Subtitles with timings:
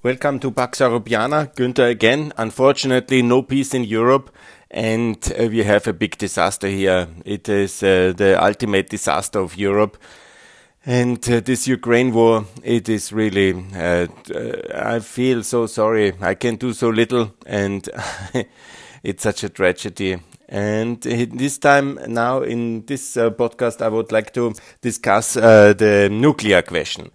[0.00, 1.52] Welcome to Pax Europiana.
[1.56, 2.32] Günther again.
[2.36, 4.30] Unfortunately, no peace in Europe,
[4.70, 7.08] and uh, we have a big disaster here.
[7.24, 9.96] It is uh, the ultimate disaster of Europe.
[10.86, 16.12] And uh, this Ukraine war, it is really, uh, uh, I feel so sorry.
[16.20, 17.88] I can do so little, and
[19.02, 20.18] it's such a tragedy.
[20.48, 26.62] And this time, now in this uh, podcast, I would like to discuss the nuclear
[26.62, 27.10] question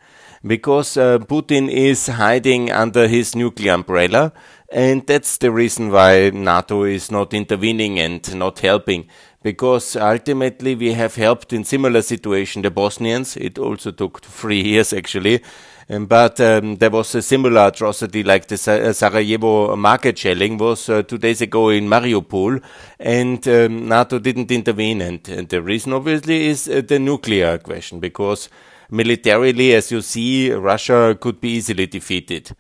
[0.46, 4.34] because uh, Putin is hiding under his nuclear umbrella,
[4.72, 9.08] and that's the reason why NATO is not intervening and not helping.
[9.42, 13.36] Because ultimately we have helped in similar situation the Bosnians.
[13.36, 15.42] It also took three years actually,
[15.90, 20.88] um, but um, there was a similar atrocity like the Sa- Sarajevo market shelling was
[20.90, 22.64] uh, two days ago in Mariupol,
[23.00, 25.02] and um, NATO didn't intervene.
[25.02, 28.50] And, and, the reason obviously is uh, the nuclear question because
[28.94, 32.56] militarily, as you see, Russia could be easily defeated.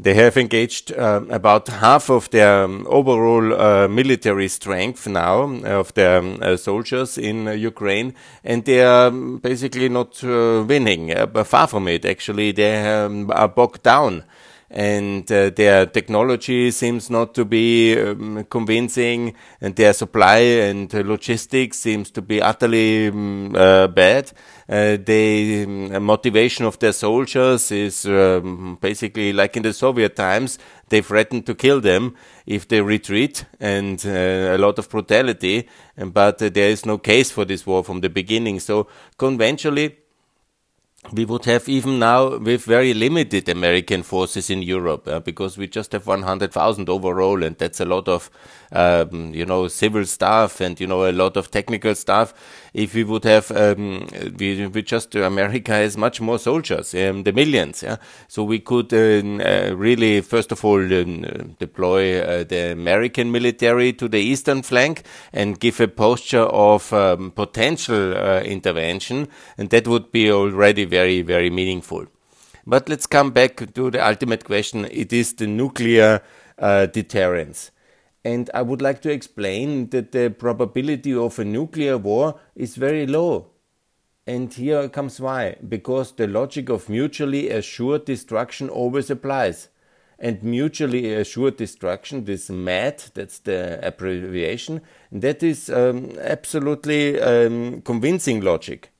[0.00, 5.92] They have engaged uh, about half of their um, overall uh, military strength now of
[5.94, 11.12] their um, uh, soldiers in uh, Ukraine, and they are um, basically not uh, winning.
[11.12, 14.22] Uh, far from it, actually, they um, are bogged down
[14.70, 21.78] and uh, their technology seems not to be um, convincing, and their supply and logistics
[21.78, 24.30] seems to be utterly um, uh, bad.
[24.68, 30.58] Uh, the um, motivation of their soldiers is um, basically like in the Soviet times.
[30.90, 35.68] They threaten to kill them if they retreat, and uh, a lot of brutality.
[35.96, 38.60] But uh, there is no case for this war from the beginning.
[38.60, 39.96] So conventionally
[41.12, 45.66] we would have even now with very limited American forces in Europe uh, because we
[45.66, 48.30] just have 100,000 overall and that's a lot of
[48.72, 52.34] um, you know civil staff and you know a lot of technical staff.
[52.74, 57.32] If we would have um, we, we just America has much more soldiers um, the
[57.32, 57.96] millions yeah.
[58.28, 63.92] So we could uh, uh, really first of all um, deploy uh, the American military
[63.94, 65.02] to the eastern flank
[65.32, 69.28] and give a posture of um, potential uh, intervention.
[69.56, 72.06] And that would be already very very meaningful.
[72.66, 74.86] But let's come back to the ultimate question.
[74.90, 76.20] It is the nuclear
[76.58, 77.70] uh, deterrence
[78.28, 83.06] and I would like to explain that the probability of a nuclear war is very
[83.06, 83.52] low.
[84.26, 85.56] And here comes why.
[85.66, 89.70] Because the logic of mutually assured destruction always applies.
[90.18, 98.42] And mutually assured destruction, this MAD, that's the abbreviation, that is um, absolutely um, convincing
[98.42, 98.90] logic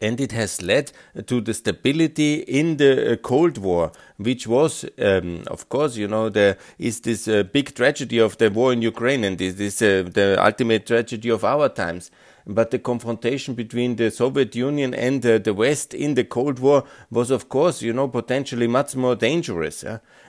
[0.00, 0.92] and it has led
[1.26, 6.28] to the stability in the uh, Cold War, which was, um, of course, you know,
[6.28, 10.08] there is this uh, big tragedy of the war in Ukraine, and this is uh,
[10.10, 12.10] the ultimate tragedy of our times.
[12.46, 16.84] But the confrontation between the Soviet Union and uh, the West in the Cold War
[17.10, 19.84] was, of course, you know, potentially much more dangerous.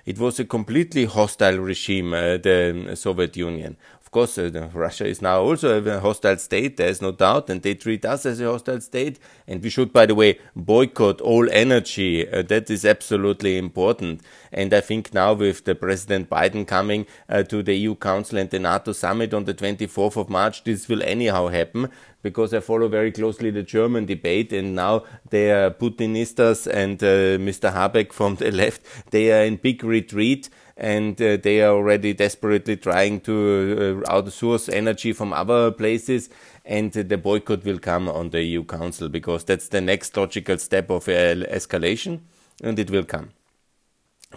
[0.05, 3.77] It was a completely hostile regime, uh, the Soviet Union.
[4.11, 7.61] Of course, uh, Russia is now also a hostile state, there is no doubt, and
[7.61, 9.19] they treat us as a hostile state.
[9.47, 12.27] And we should, by the way, boycott all energy.
[12.27, 14.19] Uh, that is absolutely important.
[14.51, 18.49] And I think now with the President Biden coming uh, to the EU Council and
[18.49, 21.89] the NATO summit on the 24th of March, this will anyhow happen
[22.21, 27.37] because I follow very closely the German debate, and now they are Putinistas and uh,
[27.39, 27.73] Mr.
[27.73, 29.11] Habeck from the left.
[29.11, 34.71] They are in big retreat and uh, they are already desperately trying to uh, outsource
[34.73, 36.29] energy from other places.
[36.65, 40.57] And uh, the boycott will come on the EU Council because that's the next logical
[40.57, 42.21] step of uh, escalation,
[42.63, 43.31] and it will come.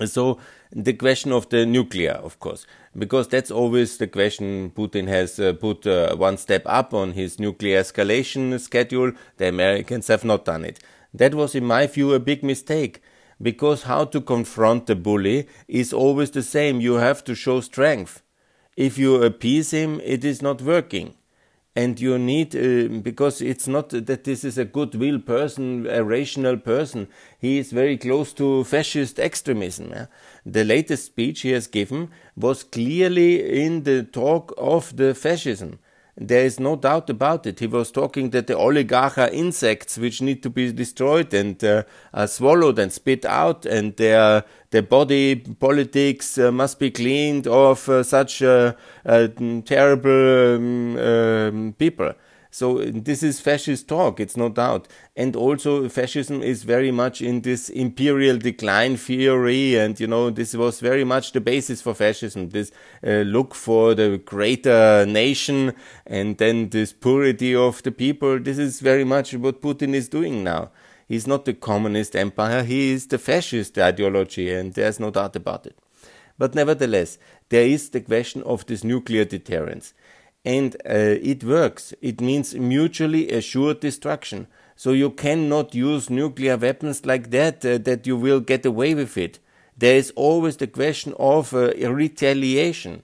[0.07, 0.39] So
[0.73, 2.67] the question of the nuclear, of course,
[2.99, 4.71] because that's always the question.
[4.71, 9.13] Putin has uh, put uh, one step up on his nuclear escalation schedule.
[9.37, 10.81] The Americans have not done it.
[11.13, 13.01] That was, in my view, a big mistake
[13.45, 16.81] because how to confront the bully is always the same.
[16.81, 18.23] You have to show strength.
[18.75, 21.15] If you appease him, it is not working.
[21.77, 26.57] And you need, uh, because it's not that this is a goodwill person, a rational
[26.57, 27.09] person.
[27.39, 29.91] He is very close to fascist extremism.
[29.91, 30.07] Yeah?
[30.47, 35.81] The latest speech he has given was clearly in the talk of the fascism.
[36.17, 37.59] There is no doubt about it.
[37.59, 41.83] He was talking that the oligarch are insects which need to be destroyed and uh,
[42.13, 47.89] are swallowed and spit out, and their their body politics uh, must be cleaned of
[47.89, 48.75] uh, such uh,
[49.05, 49.27] uh,
[49.65, 52.13] terrible um, um, people.
[52.55, 54.87] So this is fascist talk, it's no doubt.
[55.17, 60.55] And also fascism is very much in this imperial decline theory and you know this
[60.55, 62.51] was very much the basis for fascism.
[62.51, 62.71] This
[63.05, 65.75] uh, look for the greater nation
[66.07, 68.39] and then this purity of the people.
[68.39, 70.71] This is very much what Putin is doing now
[71.09, 75.67] He's not the communist empire, he is the fascist ideology, and there's no doubt about
[75.67, 75.77] it.
[76.39, 77.19] But nevertheless,
[77.49, 79.93] there is the question of this nuclear deterrence.
[80.45, 81.95] And uh, it works.
[82.03, 84.47] It means mutually assured destruction.
[84.77, 89.17] So you cannot use nuclear weapons like that, uh, that you will get away with
[89.17, 89.39] it.
[89.77, 93.03] There is always the question of uh, retaliation.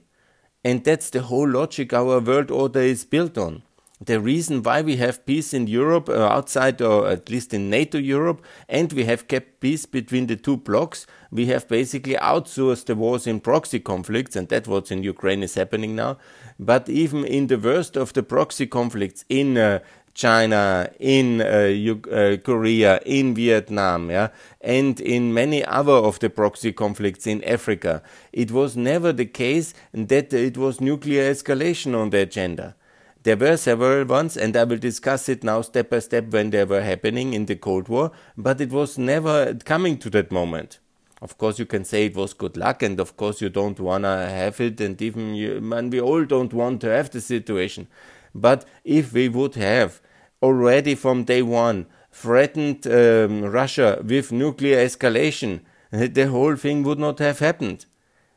[0.63, 3.63] And that's the whole logic our world order is built on
[4.03, 7.99] the reason why we have peace in Europe, uh, outside or at least in NATO
[7.99, 12.95] Europe, and we have kept peace between the two blocs, we have basically outsourced the
[12.95, 16.17] wars in proxy conflicts, and that's what in Ukraine is happening now.
[16.63, 19.79] But even in the worst of the proxy conflicts in uh,
[20.13, 21.73] China, in uh,
[22.11, 24.27] uh, Korea, in Vietnam, yeah,
[24.61, 29.73] and in many other of the proxy conflicts in Africa, it was never the case
[29.91, 32.75] that it was nuclear escalation on the agenda.
[33.23, 36.63] There were several ones, and I will discuss it now step by step when they
[36.63, 40.77] were happening in the Cold War, but it was never coming to that moment.
[41.21, 44.05] Of course, you can say it was good luck, and of course, you don't want
[44.05, 47.87] to have it, and even you, man, we all don't want to have the situation.
[48.33, 50.01] But if we would have
[50.41, 57.19] already from day one threatened um, Russia with nuclear escalation, the whole thing would not
[57.19, 57.85] have happened.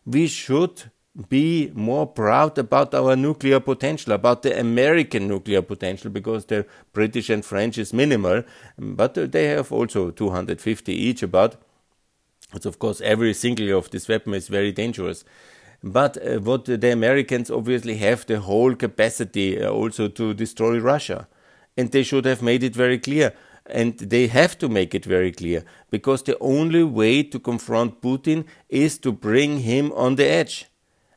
[0.04, 0.90] We should
[1.28, 7.31] be more proud about our nuclear potential, about the American nuclear potential, because the British
[7.31, 8.42] and French is minimal,
[8.76, 11.56] but they have also 250 each about.
[12.60, 15.24] So of course, every single of this weapon is very dangerous.
[15.82, 21.28] But uh, what the Americans obviously have the whole capacity uh, also to destroy Russia.
[21.76, 23.34] And they should have made it very clear.
[23.66, 28.44] And they have to make it very clear because the only way to confront Putin
[28.68, 30.66] is to bring him on the edge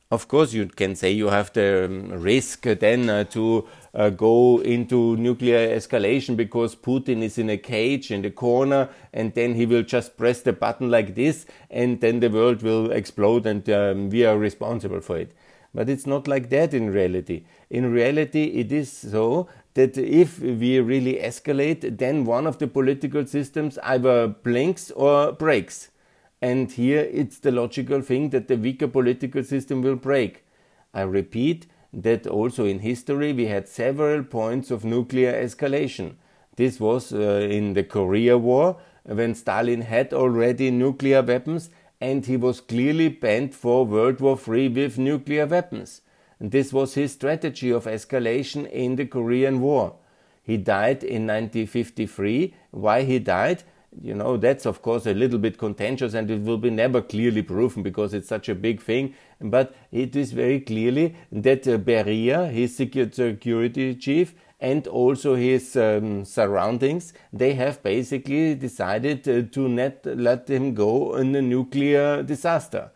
[0.10, 4.62] of course, you can say you have the um, risk then uh, to uh, go
[4.62, 9.66] into nuclear escalation because Putin is in a cage in the corner and then he
[9.66, 14.10] will just press the button like this and then the world will explode and um,
[14.10, 15.34] we are responsible for it.
[15.74, 17.44] But it's not like that in reality.
[17.70, 23.26] In reality, it is so that if we really escalate, then one of the political
[23.26, 25.90] systems either blinks or breaks
[26.42, 30.46] and here it's the logical thing that the weaker political system will break.
[30.94, 36.16] I repeat that also in history we had several points of nuclear escalation.
[36.56, 41.70] This was uh, in the Korea War when Stalin had already nuclear weapons
[42.00, 46.02] and he was clearly bent for World War III with nuclear weapons.
[46.40, 49.96] This was his strategy of escalation in the Korean War.
[50.44, 52.54] He died in 1953.
[52.72, 53.64] Why he died?
[54.02, 57.42] You know that's of course a little bit contentious and it will be never clearly
[57.42, 59.14] proven because it's such a big thing.
[59.40, 66.26] But it is very clearly that uh, Beria his security chief and also his um,
[66.26, 72.92] surroundings they have basically decided uh, to not let him go in a nuclear disaster.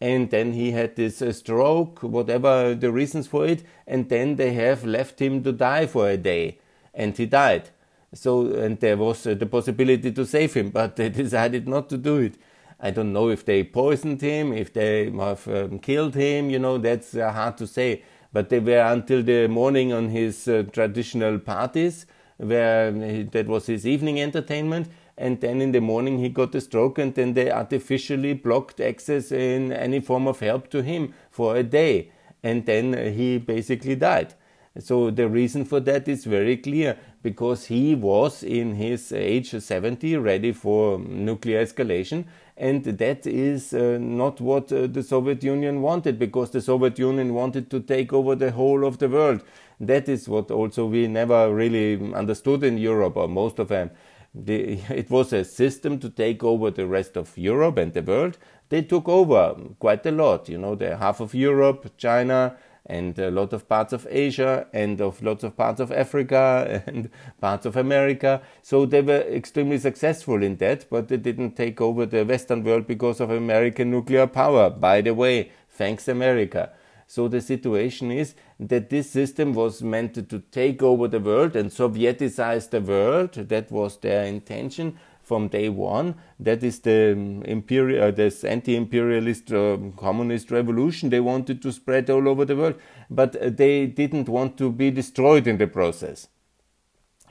[0.00, 4.52] And then he had this uh, stroke whatever the reasons for it and then they
[4.52, 6.58] have left him to die for a day.
[6.92, 7.70] And he died
[8.16, 11.98] so, and there was uh, the possibility to save him, but they decided not to
[11.98, 12.34] do it.
[12.78, 16.78] I don't know if they poisoned him, if they have um, killed him, you know,
[16.78, 18.02] that's uh, hard to say.
[18.32, 23.66] But they were until the morning on his uh, traditional parties, where he, that was
[23.66, 24.88] his evening entertainment.
[25.16, 29.32] And then in the morning he got a stroke, and then they artificially blocked access
[29.32, 32.10] in any form of help to him for a day.
[32.42, 34.34] And then he basically died.
[34.78, 40.16] So the reason for that is very clear because he was in his age 70
[40.16, 42.24] ready for nuclear escalation
[42.56, 47.34] and that is uh, not what uh, the Soviet Union wanted because the Soviet Union
[47.34, 49.42] wanted to take over the whole of the world.
[49.80, 53.90] That is what also we never really understood in Europe or most of them.
[54.32, 58.38] The, it was a system to take over the rest of Europe and the world.
[58.68, 62.56] They took over quite a lot, you know, the half of Europe, China,
[62.86, 67.10] and a lot of parts of Asia and of lots of parts of Africa and
[67.40, 68.40] parts of America.
[68.62, 72.86] So they were extremely successful in that, but they didn't take over the Western world
[72.86, 74.70] because of American nuclear power.
[74.70, 76.70] By the way, thanks America.
[77.08, 81.70] So the situation is that this system was meant to take over the world and
[81.70, 83.34] Sovieticize the world.
[83.34, 86.14] That was their intention from day one.
[86.38, 92.08] That is the um, imperial, uh, this anti-imperialist uh, communist revolution they wanted to spread
[92.08, 92.76] all over the world,
[93.10, 96.28] but uh, they didn't want to be destroyed in the process.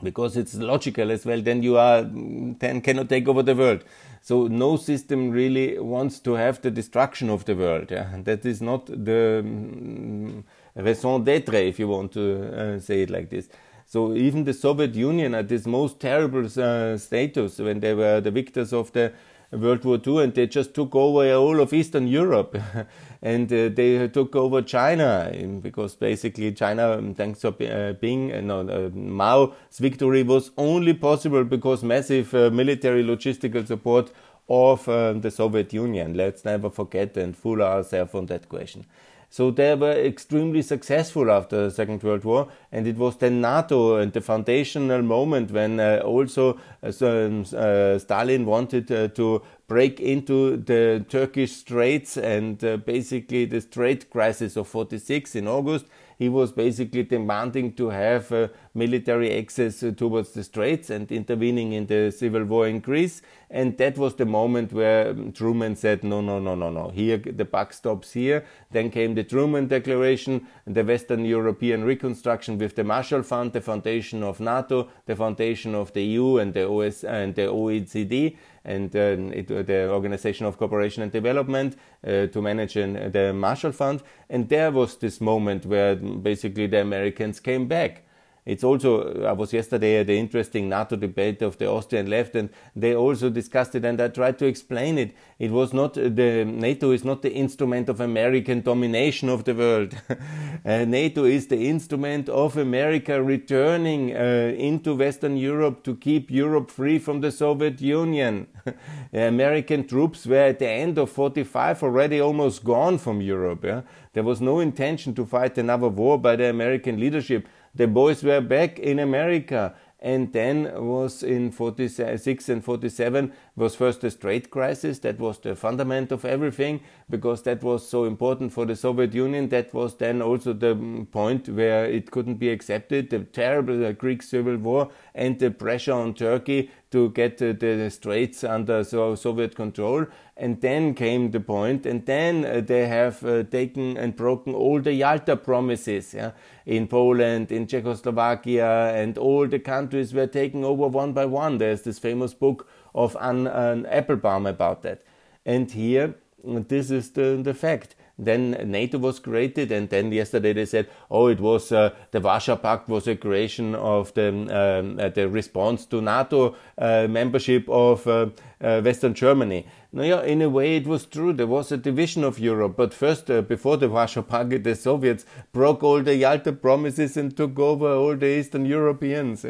[0.04, 3.86] Because it's logical as well, then you are then cannot take over the world.
[4.22, 7.92] So no system really wants to have the destruction of the world.
[7.92, 8.10] Yeah?
[8.24, 10.44] That is not the um,
[10.76, 13.48] raison d'être, if you want to uh, say it like this.
[13.86, 18.32] So even the Soviet Union at this most terrible uh, status when they were the
[18.32, 19.14] victors of the
[19.52, 22.58] World War II, and they just took over all of Eastern Europe,
[23.22, 28.42] and uh, they took over China because basically China, um, thanks to uh, being uh,
[28.42, 34.12] no, uh, Mao's victory, was only possible because massive uh, military logistical support
[34.50, 36.16] of uh, the Soviet Union.
[36.16, 38.86] Let's never forget and fool ourselves on that question.
[39.30, 43.98] So they were extremely successful after the Second World War, and it was then NATO
[43.98, 50.00] and the foundational moment when uh, also uh, um, uh, Stalin wanted uh, to break
[50.00, 55.86] into the Turkish Straits and uh, basically the Strait crisis of 46 in August.
[56.18, 61.72] He was basically demanding to have uh, military access uh, towards the Straits and intervening
[61.72, 63.22] in the civil war in Greece.
[63.50, 67.18] And that was the moment where um, Truman said, no, no, no, no, no, here
[67.18, 68.46] the buck stops here.
[68.72, 74.24] Then came the Truman Declaration, the Western European reconstruction with the Marshall Fund, the foundation
[74.24, 79.16] of NATO, the foundation of the EU and the, OS, and the OECD and uh,
[79.32, 84.02] it, uh, the Organization of Cooperation and Development uh, to manage an, the Marshall Fund.
[84.30, 88.05] And there was this moment where basically the Americans came back
[88.46, 92.50] it's also, I was yesterday at the interesting NATO debate of the Austrian left, and
[92.76, 95.16] they also discussed it, and I tried to explain it.
[95.40, 99.96] It was not the NATO is not the instrument of American domination of the world.
[100.10, 106.70] uh, NATO is the instrument of America returning uh, into Western Europe to keep Europe
[106.70, 108.46] free from the Soviet Union.
[109.14, 113.64] American troops were at the end of 45 already almost gone from Europe.
[113.64, 113.82] Yeah?
[114.14, 118.42] There was no intention to fight another war by the American leadership the boys were
[118.42, 119.76] back in America.
[120.00, 125.00] And then was in 46 and 47 was first the Strait crisis.
[125.00, 129.50] That was the fundament of everything because that was so important for the Soviet Union.
[129.50, 133.10] That was then also the point where it couldn't be accepted.
[133.10, 137.90] The terrible uh, Greek civil war and the pressure on Turkey to get uh, the
[137.90, 140.06] Straits under so Soviet control.
[140.38, 144.82] And then came the point, and then uh, they have uh, taken and broken all
[144.82, 146.32] the Yalta promises yeah?
[146.66, 151.58] in Poland, in Czechoslovakia, and all the countries were taken over one by one.
[151.58, 155.04] There's this famous book of Anne Applebaum about that.
[155.46, 160.66] And here, this is the, the fact then NATO was created, and then yesterday they
[160.66, 165.10] said, oh, it was uh, the Warsaw Pact was a creation of the um, uh,
[165.10, 168.28] the response to NATO uh, membership of uh,
[168.62, 169.68] uh, Western Germany.
[169.92, 171.34] Now, yeah, in a way, it was true.
[171.34, 175.26] There was a division of Europe, but first, uh, before the Warsaw Pact, the Soviets
[175.52, 179.46] broke all the Yalta promises and took over all the Eastern Europeans.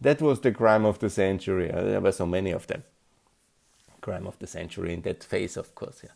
[0.00, 1.68] that was the crime of the century.
[1.68, 2.82] there were so many of them.
[4.00, 6.00] Crime of the century in that phase, of course.
[6.02, 6.10] Yeah.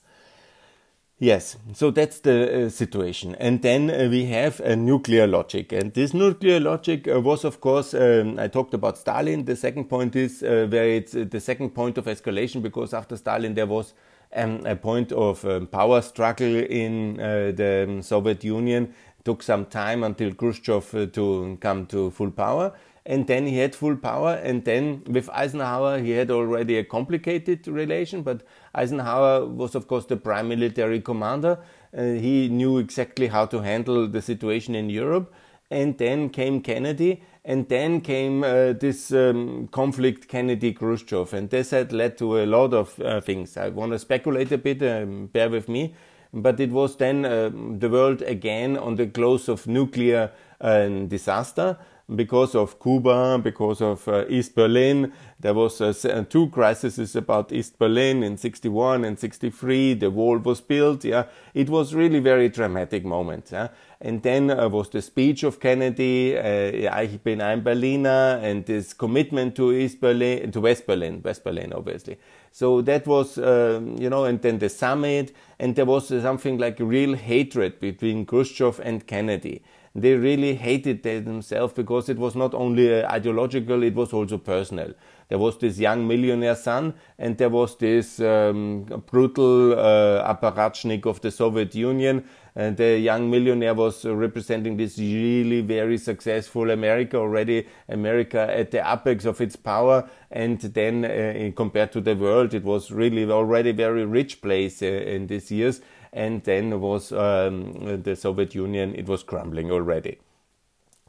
[1.20, 3.36] Yes, so that's the uh, situation.
[3.36, 5.72] And then uh, we have a nuclear logic.
[5.72, 9.44] And this nuclear logic uh, was, of course, um, I talked about Stalin.
[9.44, 13.16] The second point is uh, where it's uh, the second point of escalation because after
[13.16, 13.94] Stalin there was
[14.34, 18.92] um, a point of um, power struggle in uh, the Soviet Union.
[19.18, 22.72] It took some time until Khrushchev to come to full power
[23.06, 24.34] and then he had full power.
[24.34, 28.42] And then with Eisenhower, he had already a complicated relation, but
[28.74, 31.58] Eisenhower was, of course, the prime military commander.
[31.96, 35.32] Uh, he knew exactly how to handle the situation in Europe.
[35.70, 41.70] And then came Kennedy, and then came uh, this um, conflict Kennedy Khrushchev, and this
[41.70, 43.56] had led to a lot of uh, things.
[43.56, 45.94] I want to speculate a bit, um, bear with me,
[46.32, 51.78] but it was then uh, the world again on the close of nuclear uh, disaster
[52.14, 55.12] because of Cuba, because of uh, East Berlin.
[55.40, 59.94] There was uh, uh two crises about East Berlin in 61 and 63.
[59.94, 61.04] The wall was built.
[61.04, 63.50] Yeah, it was really very dramatic moment.
[63.52, 63.68] Yeah?
[64.00, 68.92] And then uh, was the speech of Kennedy, uh, Ich bin ein Berliner, and this
[68.92, 72.18] commitment to East Berlin, to West Berlin, West Berlin, obviously.
[72.50, 76.76] So that was, uh, you know, and then the summit, and there was something like
[76.80, 79.62] real hatred between Khrushchev and Kennedy
[79.94, 84.92] they really hated themselves because it was not only uh, ideological, it was also personal.
[85.28, 91.20] There was this young millionaire son, and there was this um, brutal uh, apparatchik of
[91.20, 92.24] the Soviet Union.
[92.56, 98.78] And the young millionaire was representing this really very successful America already, America at the
[98.78, 100.08] apex of its power.
[100.30, 104.86] And then, uh, compared to the world, it was really already very rich place uh,
[104.86, 105.80] in these years
[106.14, 110.18] and then was um, the Soviet Union, it was crumbling already.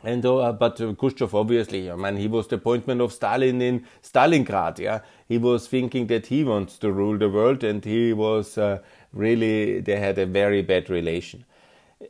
[0.04, 4.80] And uh, but Khrushchev obviously, I mean, he was the appointment of Stalin in Stalingrad.
[4.80, 8.80] Yeah, he was thinking that he wants to rule the world, and he was uh,
[9.14, 11.46] really they had a very bad relation.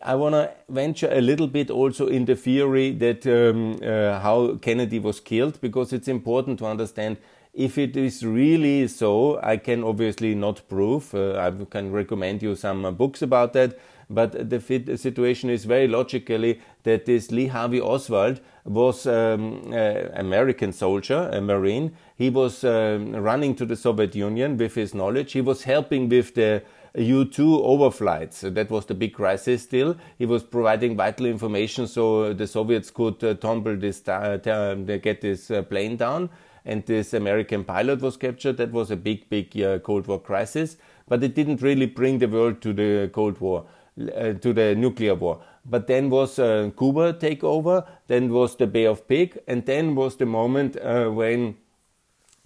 [0.02, 4.56] I want to venture a little bit also in the theory that um, uh, how
[4.56, 7.18] Kennedy was killed because it's important to understand
[7.56, 9.40] if it is really so.
[9.42, 11.16] I can obviously not prove.
[11.16, 13.80] Uh, I can recommend you some uh, books about that.
[14.08, 14.60] But the,
[14.98, 21.42] situation is very logically that this Lee Harvey Oswald was um, an American soldier, a
[21.42, 21.96] Marine.
[22.16, 25.32] He was um, running to the Soviet Union with his knowledge.
[25.32, 26.62] He was helping with the
[26.96, 28.54] U-2 overflights.
[28.54, 29.98] That was the big crisis still.
[30.18, 34.38] He was providing vital information so the Soviets could uh, tumble this, uh,
[35.02, 36.30] get this uh, plane down.
[36.66, 38.58] And this American pilot was captured.
[38.58, 40.78] That was a big, big uh, Cold War crisis.
[41.08, 43.66] But it didn't really bring the world to the Cold War,
[44.00, 45.42] uh, to the nuclear war.
[45.66, 47.86] But then was uh, Cuba takeover.
[48.08, 49.38] Then was the Bay of Pig.
[49.48, 51.56] And then was the moment when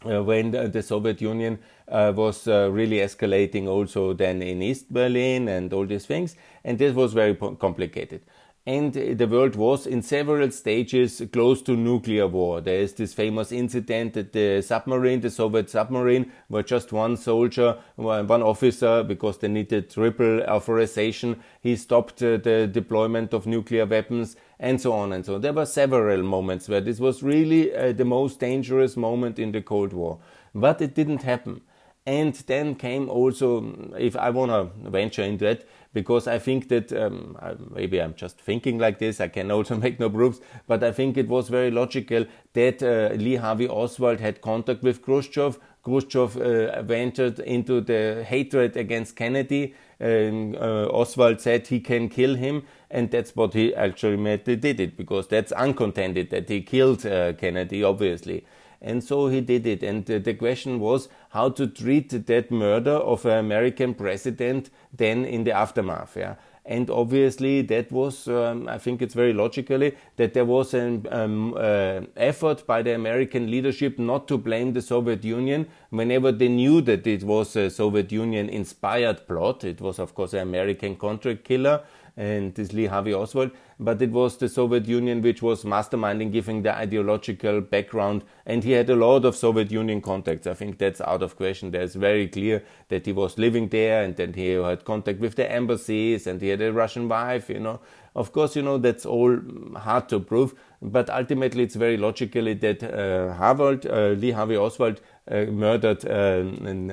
[0.06, 1.60] uh, when the, the, Soviet Union
[1.90, 6.36] uh, was uh, really escalating also then in East Berlin and all these things.
[6.64, 8.22] And this was very complicated.
[8.66, 12.62] And the world was in several stages close to nuclear war.
[12.62, 17.80] There is this famous incident that the submarine, the Soviet submarine, where just one soldier,
[17.96, 24.36] one officer, because they needed triple authorization, he stopped uh, the deployment of nuclear weapons
[24.60, 25.42] and so on and so on.
[25.42, 29.62] There were several moments where this was really uh, the most dangerous moment in the
[29.62, 30.20] Cold War.
[30.54, 31.62] But it didn't happen.
[32.06, 36.94] And then came also, if I want to venture into it, because I think that
[36.94, 37.38] um,
[37.74, 41.18] maybe I'm just thinking like this, I can also make no proofs, but I think
[41.18, 45.60] it was very logical that uh, Lee Harvey Oswald had contact with Khrushchev.
[45.84, 49.74] Khrushchev uh, ventured into the hatred against Kennedy.
[50.02, 54.98] Um, uh, Oswald said he can kill him, and that's what he actually did it
[54.98, 58.46] because that's uncontended that he killed uh, Kennedy, obviously.
[58.82, 59.84] And so he did it.
[59.84, 65.44] And the question was how to treat that murder of an American president then in
[65.44, 66.16] the aftermath.
[66.16, 66.36] Yeah.
[66.66, 71.56] And obviously, that was, um, I think it's very logically, that there was an um,
[71.58, 76.82] uh, effort by the American leadership not to blame the Soviet Union whenever they knew
[76.82, 79.64] that it was a Soviet Union inspired plot.
[79.64, 81.82] It was, of course, an American contract killer
[82.20, 86.62] and this Lee Harvey Oswald, but it was the Soviet Union which was masterminding, giving
[86.64, 90.46] the ideological background, and he had a lot of Soviet Union contacts.
[90.46, 91.72] I think that's out of question.
[91.72, 95.50] There's very clear that he was living there, and then he had contact with the
[95.50, 97.80] embassies, and he had a Russian wife, you know.
[98.16, 99.40] Of course, you know, that's all
[99.78, 105.00] hard to prove, but ultimately it's very logically that uh, Harvard, uh, Lee Harvey Oswald
[105.32, 106.44] uh, murdered uh,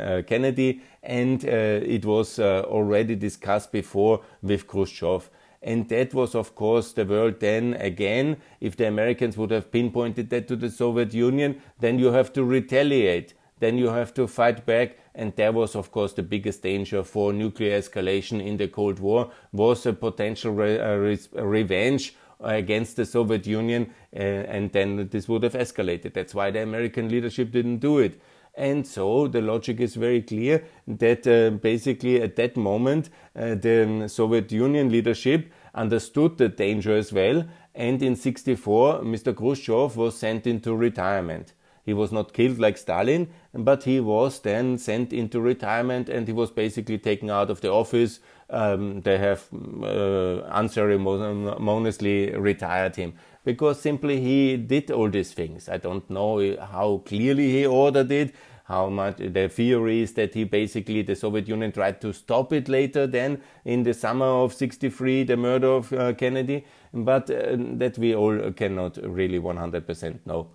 [0.00, 5.30] uh, Kennedy, and uh, it was uh, already discussed before with Khrushchev.
[5.62, 8.36] And that was, of course, the world then again.
[8.60, 12.44] If the Americans would have pinpointed that to the Soviet Union, then you have to
[12.44, 13.34] retaliate.
[13.58, 14.98] Then you have to fight back.
[15.14, 19.30] And there was, of course, the biggest danger for nuclear escalation in the Cold War
[19.52, 25.26] was a potential re- uh, re- revenge against the Soviet Union, uh, and then this
[25.26, 26.12] would have escalated.
[26.12, 28.20] That's why the American leadership didn't do it.
[28.56, 34.08] And so the logic is very clear that uh, basically at that moment uh, the
[34.08, 37.44] Soviet Union leadership understood the danger as well.
[37.74, 39.36] And in 64, Mr.
[39.36, 41.52] Khrushchev was sent into retirement.
[41.86, 46.32] He was not killed like Stalin, but he was then sent into retirement and he
[46.32, 48.18] was basically taken out of the office.
[48.50, 55.68] Um, they have uh, unceremoniously retired him because simply he did all these things.
[55.68, 60.42] I don't know how clearly he ordered it, how much the theory is that he
[60.42, 65.22] basically the Soviet Union tried to stop it later then in the summer of 63
[65.22, 70.48] the murder of uh, Kennedy but uh, that we all cannot really 100% know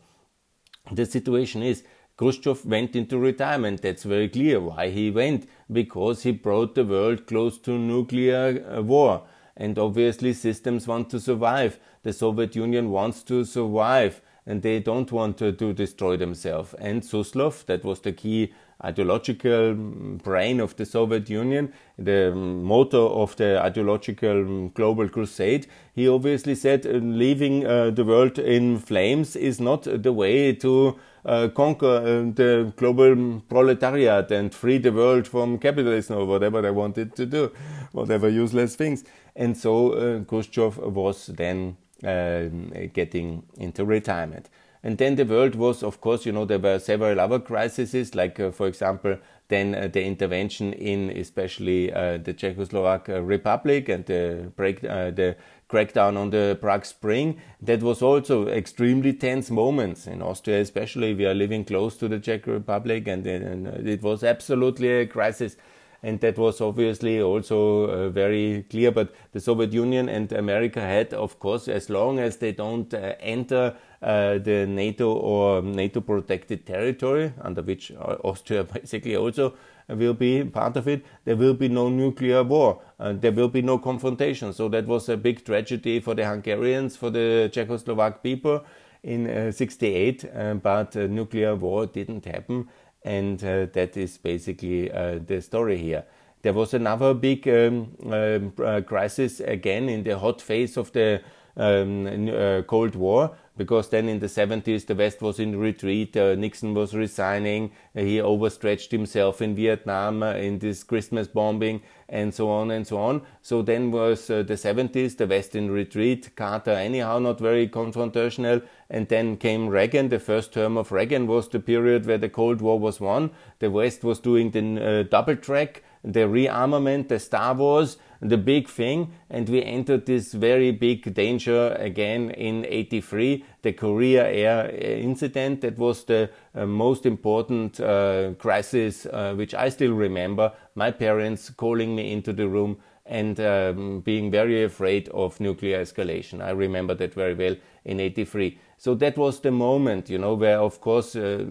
[0.92, 1.84] the situation is
[2.18, 3.82] Khrushchev went into retirement.
[3.82, 5.48] That's very clear why he went.
[5.72, 9.24] Because he brought the world close to nuclear uh, war.
[9.58, 11.80] And obviously systems want to survive.
[12.04, 16.74] The Soviet Union wants to survive and they don't want to, to destroy themselves.
[16.76, 23.36] And Suslov, that was the key ideological brain of the Soviet Union, the motor of
[23.36, 29.60] the ideological global crusade, he obviously said uh, leaving uh, the world in flames is
[29.60, 35.58] not the way to uh, conquer uh, the global proletariat and free the world from
[35.60, 37.52] capitalism or whatever they wanted to do,
[37.92, 39.04] whatever useless things.
[39.36, 44.50] And so uh, Khrushchev was then um, getting into retirement.
[44.84, 48.40] And then the world was, of course, you know, there were several other crises, like,
[48.40, 49.18] uh, for example,
[49.48, 55.12] then uh, the intervention in especially uh, the Czechoslovak uh, Republic and the break, uh,
[55.12, 55.36] the
[55.70, 57.40] crackdown on the Prague Spring.
[57.62, 61.14] That was also extremely tense moments in Austria, especially.
[61.14, 65.58] We are living close to the Czech Republic, and, and it was absolutely a crisis.
[66.04, 68.92] and that was obviously also uh, very clear.
[68.92, 73.14] But the Soviet Union and America had, of course, as long as they don't uh,
[73.20, 77.92] enter uh, the NATO or NATO protected territory, under which
[78.24, 79.54] Austria basically also
[79.88, 82.82] will be part of it, there will be no nuclear war.
[83.00, 84.54] Uh, there will be no confrontation.
[84.54, 88.64] So that was a big tragedy for the Hungarians, for the Czechoslovak people
[89.04, 92.68] in uh, 68, uh, but nuclear war didn't happen.
[93.04, 96.06] And uh, that is basically uh, the story here.
[96.44, 101.22] There was another big um, uh, crisis again in the hot phase of the
[101.62, 106.74] um, Cold War because then in the 70s the West was in retreat, uh, Nixon
[106.74, 112.50] was resigning, uh, he overstretched himself in Vietnam uh, in this Christmas bombing and so
[112.50, 113.22] on and so on.
[113.42, 118.64] So then was uh, the 70s, the West in retreat, Carter anyhow not very confrontational,
[118.90, 120.10] and then came Reagan.
[120.10, 123.32] The first term of Reagan was the period where the Cold War was won.
[123.60, 128.68] The West was doing the uh, double track, the rearmament, the Star Wars, the big
[128.68, 134.72] thing, and we entered this very big danger again in 83, the Korea Air uh,
[134.72, 135.62] incident.
[135.62, 140.54] That was the uh, most important uh, crisis, uh, which I still remember.
[140.76, 146.42] My parents calling me into the room and um, being very afraid of nuclear escalation.
[146.44, 148.60] I remember that very well in 83.
[148.78, 151.44] So that was the moment, you know, where of course uh,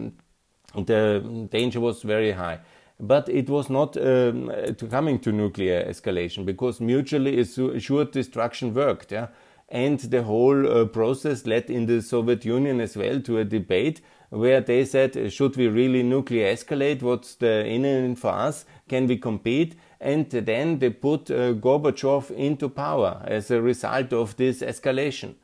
[0.73, 2.59] the danger was very high
[3.01, 4.51] but it was not um,
[4.89, 9.11] coming to nuclear escalation because mutually assured destruction worked.
[9.11, 9.27] Yeah?
[9.69, 14.01] And the whole uh, process led in the Soviet Union as well to a debate
[14.29, 17.01] where they said, should we really nuclear escalate?
[17.01, 18.65] What's the in and for us?
[18.87, 19.75] Can we compete?
[19.99, 25.35] And then they put uh, Gorbachev into power as a result of this escalation.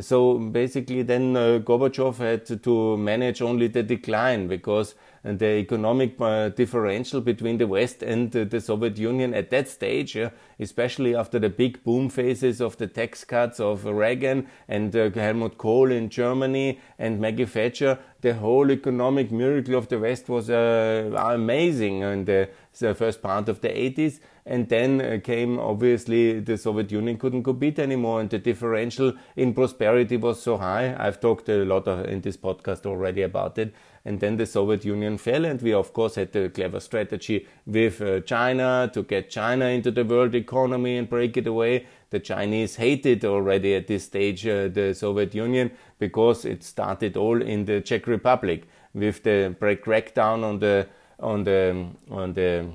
[0.00, 6.48] So basically, then uh, Gorbachev had to manage only the decline because the economic uh,
[6.50, 10.16] differential between the West and uh, the Soviet Union at that stage,
[10.58, 15.58] especially after the big boom phases of the tax cuts of Reagan and uh, Helmut
[15.58, 21.10] Kohl in Germany and Maggie Thatcher, the whole economic miracle of the West was uh,
[21.16, 24.20] amazing in the, the, first part of the 80s.
[24.44, 29.52] And then uh, came obviously the Soviet Union couldn't compete anymore, and the differential in
[29.52, 30.96] prosperity was so high.
[30.98, 33.74] I've talked a lot in this podcast already about it
[34.08, 38.00] and then the Soviet Union fell, and we of course had a clever strategy with
[38.00, 41.86] uh, China to get China into the world economy and break it away.
[42.08, 47.42] The Chinese hated already at this stage uh, the Soviet Union because it started all
[47.42, 50.86] in the Czech Republic with the crackdown on the
[51.20, 52.66] on the on the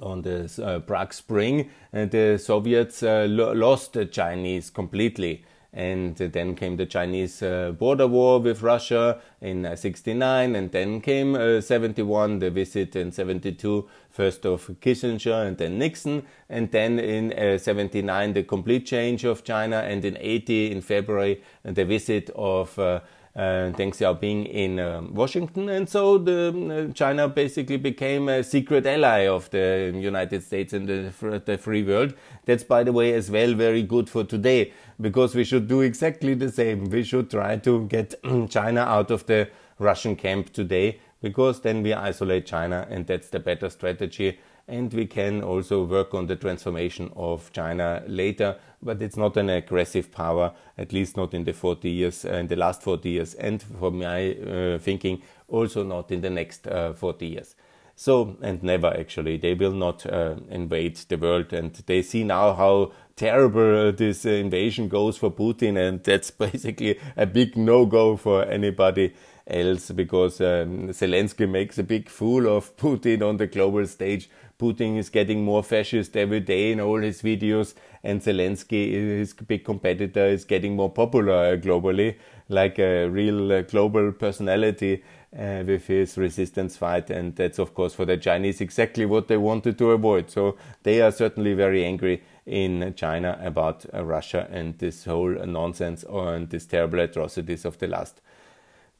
[0.00, 6.16] on the uh, Prague Spring, and the Soviets uh, lo lost the Chinese completely and
[6.16, 11.34] then came the Chinese uh, border war with Russia in uh, 69 and then came
[11.34, 17.32] uh, 71 the visit in 72 first of Kissinger and then Nixon and then in
[17.32, 22.78] uh, 79 the complete change of China and in 80 in February the visit of
[22.78, 23.00] uh,
[23.36, 29.26] Deng Xiaoping in um, Washington, and so the, uh, China basically became a secret ally
[29.26, 32.12] of the United States and the, the free world.
[32.44, 36.34] That's, by the way, as well very good for today because we should do exactly
[36.34, 36.90] the same.
[36.90, 38.14] We should try to get
[38.50, 43.40] China out of the Russian camp today because then we isolate China, and that's the
[43.40, 44.38] better strategy
[44.72, 49.50] and we can also work on the transformation of China later, but it's not an
[49.50, 53.34] aggressive power, at least not in the 40 years, uh, in the last 40 years,
[53.34, 57.54] and for my uh, thinking, also not in the next uh, 40 years.
[57.96, 62.54] So, and never actually, they will not uh, invade the world, and they see now
[62.54, 68.16] how terrible uh, this invasion goes for Putin, and that's basically a big no go
[68.16, 69.12] for anybody
[69.46, 74.30] else because um, Zelensky makes a big fool of Putin on the global stage
[74.62, 79.64] Putin is getting more fascist every day in all his videos, and Zelensky, his big
[79.64, 82.14] competitor, is getting more popular globally,
[82.48, 85.02] like a real uh, global personality
[85.36, 87.10] uh, with his resistance fight.
[87.10, 90.30] And that's, of course, for the Chinese exactly what they wanted to avoid.
[90.30, 96.04] So they are certainly very angry in China about uh, Russia and this whole nonsense
[96.08, 98.20] and these terrible atrocities of the last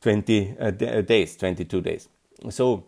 [0.01, 2.09] 20 uh, days, 22 days.
[2.51, 2.83] So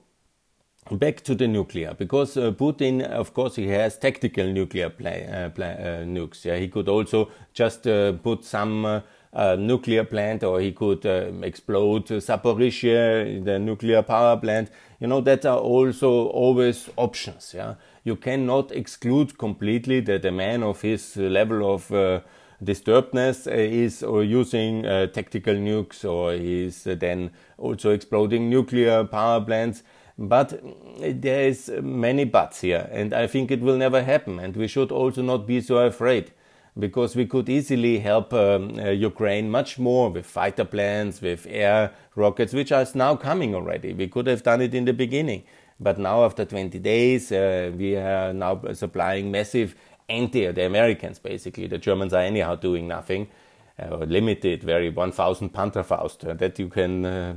[0.90, 5.48] back to the nuclear because uh, Putin, of course, he has tactical nuclear play, uh,
[5.48, 6.44] play, uh, nukes.
[6.44, 9.00] Yeah, he could also just uh, put some uh,
[9.32, 11.04] uh, nuclear plant, or he could
[11.42, 14.70] explode Zaporizhia, the nuclear power plant.
[15.00, 17.52] You know that are also always options.
[17.54, 21.88] Yeah, you cannot exclude completely that a man of his level of
[22.62, 29.82] disturbedness is or using tactical nukes, or is then also exploding nuclear power plants
[30.16, 30.60] But
[31.00, 34.38] there is many buts here, and I think it will never happen.
[34.38, 36.30] And we should also not be so afraid,
[36.78, 41.92] because we could easily help um, uh, Ukraine much more with fighter planes, with air
[42.14, 43.92] rockets, which are now coming already.
[43.92, 45.42] We could have done it in the beginning,
[45.80, 49.74] but now after 20 days, uh, we are now supplying massive
[50.08, 51.66] anti the Americans basically.
[51.66, 53.28] The Germans are anyhow doing nothing
[53.78, 57.34] uh, limited, very 1000 Panzerfaust uh, that you can, uh,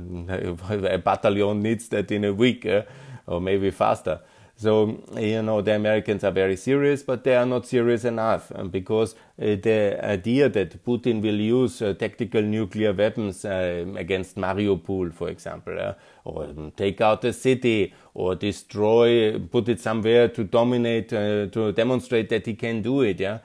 [0.70, 2.82] a battalion needs that in a week uh,
[3.26, 4.20] or maybe faster.
[4.54, 9.14] So, you know, the Americans are very serious, but they are not serious enough because
[9.14, 15.94] uh, the idea that Putin will use uh, tactical nuclear weapons against Mariupol, for example,
[16.24, 22.44] or take out a city or destroy, put it somewhere to dominate, to demonstrate that
[22.44, 23.38] he can do it, yeah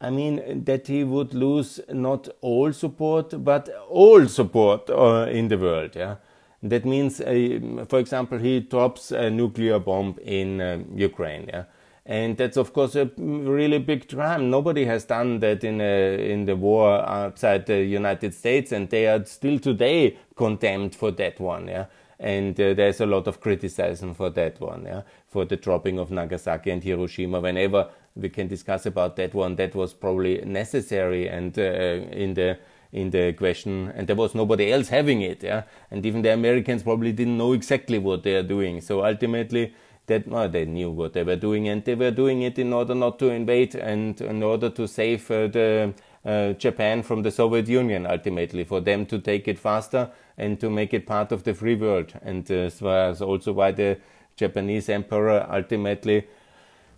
[0.00, 5.56] I mean, that he would lose not all support, but all support uh, in the
[5.56, 5.96] world.
[5.96, 6.16] Yeah,
[6.62, 11.48] that means, uh, for example, he drops a nuclear bomb in uh, Ukraine.
[11.48, 11.64] Yeah,
[12.04, 14.50] and that's of course a really big crime.
[14.50, 19.06] Nobody has done that in a, in the war outside the United States, and they
[19.06, 21.68] are still today condemned for that one.
[21.68, 21.86] Yeah,
[22.18, 24.84] and uh, there's a lot of criticism for that one.
[24.84, 27.40] Yeah, for the dropping of Nagasaki and Hiroshima.
[27.40, 29.56] Whenever we can discuss about that one.
[29.56, 32.58] That was probably necessary and uh, in the
[32.92, 35.42] in the question, and there was nobody else having it.
[35.42, 38.80] Yeah, and even the Americans probably didn't know exactly what they are doing.
[38.80, 39.74] So ultimately,
[40.06, 42.94] that no, they knew what they were doing, and they were doing it in order
[42.94, 45.92] not to invade and in order to save uh, the
[46.24, 48.06] uh, Japan from the Soviet Union.
[48.06, 51.74] Ultimately, for them to take it faster and to make it part of the free
[51.74, 53.98] world, and uh, was also why the
[54.36, 56.28] Japanese emperor ultimately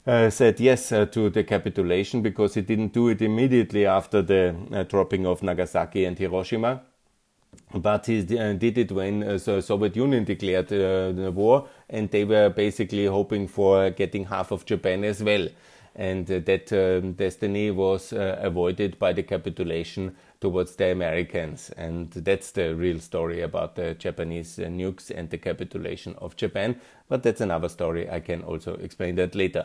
[0.07, 4.55] uh, said yes uh, to the capitulation because he didn't do it immediately after the
[4.73, 6.83] uh, dropping of Nagasaki and Hiroshima.
[7.75, 12.11] But he uh, did it when uh, the Soviet Union declared uh, the war, and
[12.11, 15.49] they were basically hoping for getting half of Japan as well.
[15.99, 21.71] And that destiny was avoided by the capitulation towards the Americans.
[21.71, 26.79] And that's the real story about the Japanese nukes and the capitulation of Japan.
[27.09, 28.11] But that's another story.
[28.11, 29.65] I can also explain that later.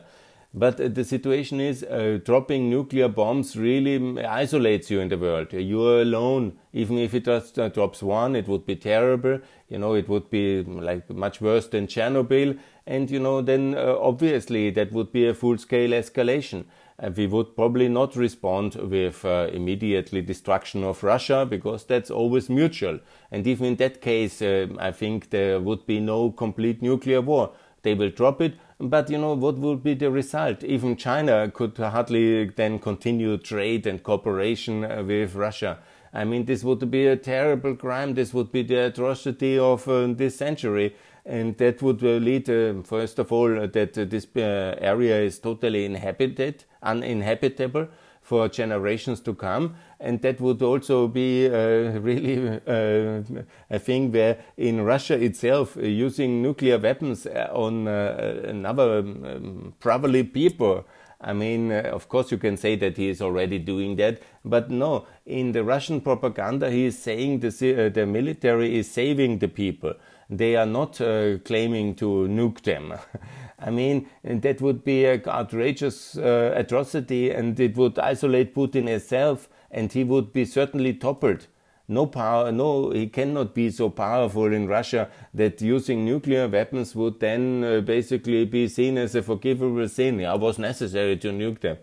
[0.54, 5.54] But uh, the situation is uh, dropping nuclear bombs really isolates you in the world.
[5.54, 6.58] You're alone.
[6.74, 9.40] Even if it just uh, drops one, it would be terrible.
[9.70, 12.60] You know, it would be like much worse than Chernobyl.
[12.86, 16.66] And, you know, then uh, obviously that would be a full scale escalation.
[17.00, 22.50] Uh, we would probably not respond with uh, immediately destruction of Russia because that's always
[22.50, 23.00] mutual.
[23.32, 27.54] And even in that case, I think there would be no complete nuclear war.
[27.84, 30.64] They will drop it but you know, what would be the result?
[30.64, 35.80] Even China could hardly then continue trade and cooperation uh, with Russia.
[36.14, 38.16] I mean, this would be a terrible crime.
[38.16, 40.96] This would be the atrocity of uh, this century.
[41.26, 45.86] And that would uh, lead, uh, first of all, uh, that this area is totally
[45.86, 47.88] inhabited, uninhabitable
[48.32, 49.76] for generations to come.
[50.00, 55.82] And that would also be uh, really uh, a thing where in Russia itself, uh,
[55.82, 60.86] using nuclear weapons uh, on uh, another um, probably people.
[61.20, 64.72] I mean, uh, of course, you can say that he is already doing that, but
[64.72, 69.94] no, in the Russian propaganda, he is saying the, the military is saving the people.
[70.30, 71.02] They are not
[71.44, 72.94] claiming to nuke them.
[73.62, 79.48] I mean, that would be an outrageous uh, atrocity and it would isolate Putin himself
[79.70, 81.48] and he would be certainly toppled.
[81.88, 87.20] No power, no, he cannot be so powerful in Russia that using nuclear weapons would
[87.20, 90.20] then uh, basically be seen as a forgivable sin.
[90.22, 91.78] It was necessary to nuke them.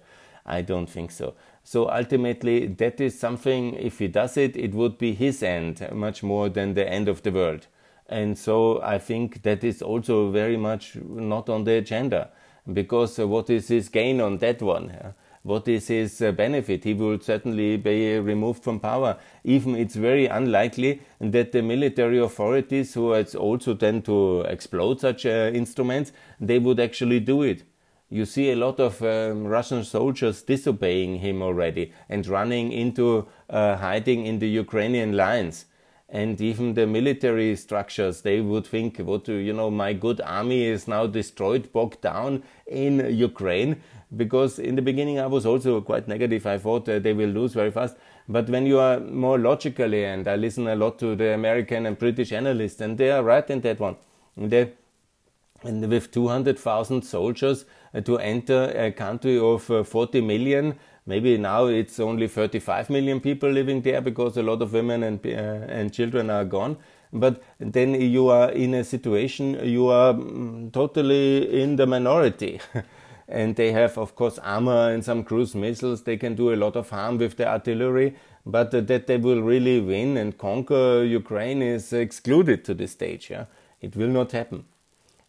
[0.46, 1.34] I don't think so.
[1.62, 6.22] So ultimately, that is something, if he does it, it would be his end much
[6.22, 7.66] more than the end of the world.
[8.08, 12.30] And so I think that is also very much not on the agenda
[12.72, 14.90] because uh, what is his gain on that one?
[14.90, 16.84] Uh, what is his uh, benefit?
[16.84, 19.18] He will certainly be removed from power.
[19.44, 25.26] Even it's very unlikely that the military authorities who are also tend to explode such
[25.26, 27.62] uh, instruments, they would actually do it.
[28.10, 33.76] You see a lot of um, Russian soldiers disobeying him already and running into uh,
[33.76, 35.66] hiding in the Ukrainian lines
[36.08, 40.64] and even the military structures they would think what do you know my good army
[40.64, 43.80] is now destroyed bogged down in ukraine.
[44.16, 46.46] Because in the beginning i was also quite negative.
[46.46, 47.96] I thought uh, they will lose very fast.
[48.26, 51.98] But when you are more logically and i listen a lot to the american and
[51.98, 53.96] british analysts and they are right in that one.
[54.36, 54.72] They
[55.64, 61.66] and with 200,000 soldiers uh, to enter a country of uh, 40 million Maybe now
[61.66, 65.92] it's only 35 million people living there because a lot of women and, uh, and
[65.92, 66.76] children are gone.
[67.12, 72.60] but then you are in a situation you are mm, totally in the minority.
[73.28, 76.02] and they have, of course, armor and some cruise missiles.
[76.02, 79.42] They can do a lot of harm with the artillery, but uh, that they will
[79.42, 83.30] really win and conquer Ukraine is excluded to this stage.
[83.30, 83.46] Yeah,
[83.80, 84.64] it will not happen.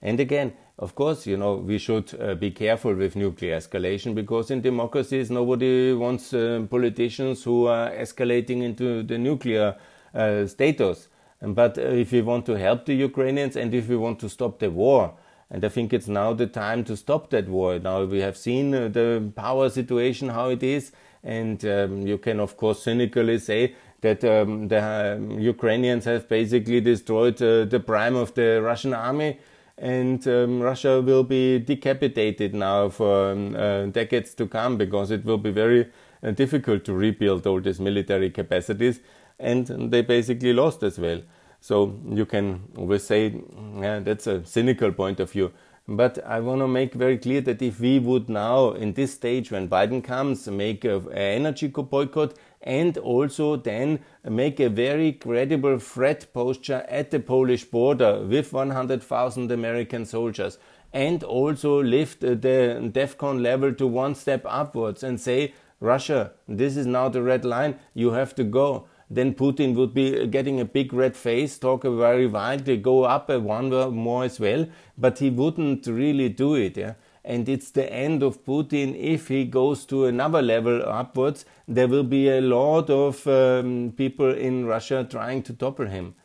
[0.01, 4.49] And again, of course, you know, we should uh, be careful with nuclear escalation because
[4.49, 9.75] in democracies, nobody wants uh, politicians who are escalating into the nuclear
[10.13, 11.09] uh, status.
[11.41, 14.59] But uh, if we want to help the Ukrainians and if we want to stop
[14.59, 15.13] the war,
[15.51, 17.79] and I think it's now the time to stop that war.
[17.79, 20.91] Now we have seen uh, the power situation, how it is,
[21.23, 26.79] and um, you can, of course, cynically say that um, the um, Ukrainians have basically
[26.81, 29.39] destroyed uh, the prime of the Russian army,
[29.79, 35.23] and um, Russia will be decapitated now for um, uh, decades to come because it
[35.23, 35.89] will be very
[36.21, 38.99] uh, difficult to rebuild all these military capacities,
[39.39, 41.21] and they basically lost as well.
[41.61, 43.41] So you can always say,
[43.79, 45.51] yeah, that's a cynical point of view.
[45.87, 49.51] But I want to make very clear that if we would now, in this stage
[49.51, 56.31] when Biden comes, make an energy boycott and also then make a very credible threat
[56.33, 60.57] posture at the Polish border with 100,000 American soldiers
[60.91, 66.75] and also lift uh, the DEFCON level to one step upwards and say, Russia, this
[66.75, 70.59] is now the red line, you have to go then Putin would be uh, getting
[70.59, 74.67] a big red face, talk very widely, go up a one more as well,
[74.97, 76.77] but he wouldn't really do it.
[76.77, 76.93] Yeah?
[77.23, 78.95] And it's the end of Putin.
[78.97, 84.33] If he goes to another level upwards, there will be a lot of um, people
[84.33, 86.15] in Russia trying to topple him.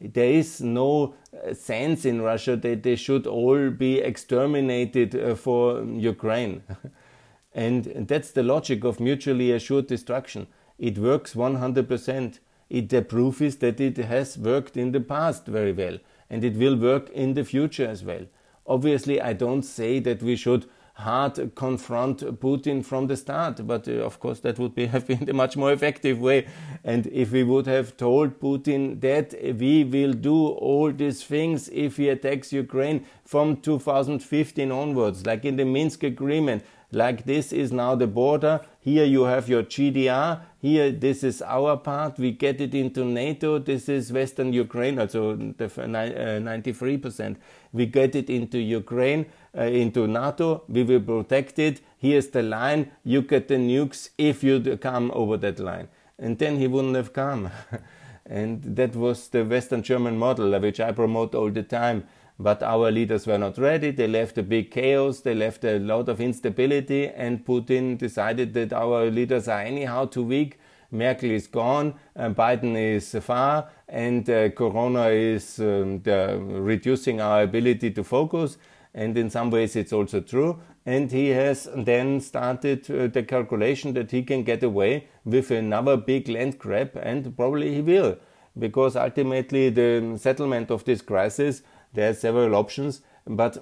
[0.00, 5.82] There is no uh, sense in Russia that they should all be exterminated uh, for
[5.84, 6.62] Ukraine.
[7.52, 10.46] and that's the logic of mutually assured destruction.
[10.78, 12.38] It works 100%.
[12.70, 15.98] It, the proof is that it has worked in the past very well
[16.30, 18.26] and it will work in the future as well.
[18.68, 20.66] Obviously, I don't say that we should
[20.98, 25.28] hard confront Putin from the start, but uh, of course that would be, have been
[25.30, 26.46] a much more effective way.
[26.84, 31.96] And if we would have told Putin that we will do all these things if
[31.98, 37.94] he attacks Ukraine from 2015 onwards, like in the Minsk agreement, like this is now
[37.94, 38.60] the border.
[38.88, 40.40] Here you have your GDR.
[40.62, 42.18] Here, this is our part.
[42.18, 43.58] We get it into NATO.
[43.58, 47.30] This is Western Ukraine, also the 93%.
[47.30, 47.38] Uh,
[47.74, 50.64] we get it into Ukraine, uh, into NATO.
[50.70, 51.82] We will protect it.
[51.98, 52.90] Here's the line.
[53.04, 55.88] You get the nukes if you come over that line.
[56.18, 57.50] And then he wouldn't have come.
[58.24, 62.08] and that was the Western German model, which I promote all the time.
[62.40, 63.90] But our leaders were not ready.
[63.90, 65.20] They left a big chaos.
[65.20, 67.08] They left a lot of instability.
[67.08, 70.60] And Putin decided that our leaders are anyhow too weak.
[70.92, 71.94] Merkel is gone.
[72.14, 73.68] Uh, Biden is far.
[73.88, 78.56] And uh, Corona is um, the, reducing our ability to focus.
[78.94, 80.60] And in some ways, it's also true.
[80.86, 85.96] And he has then started uh, the calculation that he can get away with another
[85.96, 86.92] big land grab.
[87.02, 88.16] And probably he will.
[88.56, 91.62] Because ultimately, the settlement of this crisis
[91.98, 93.58] there are several options, but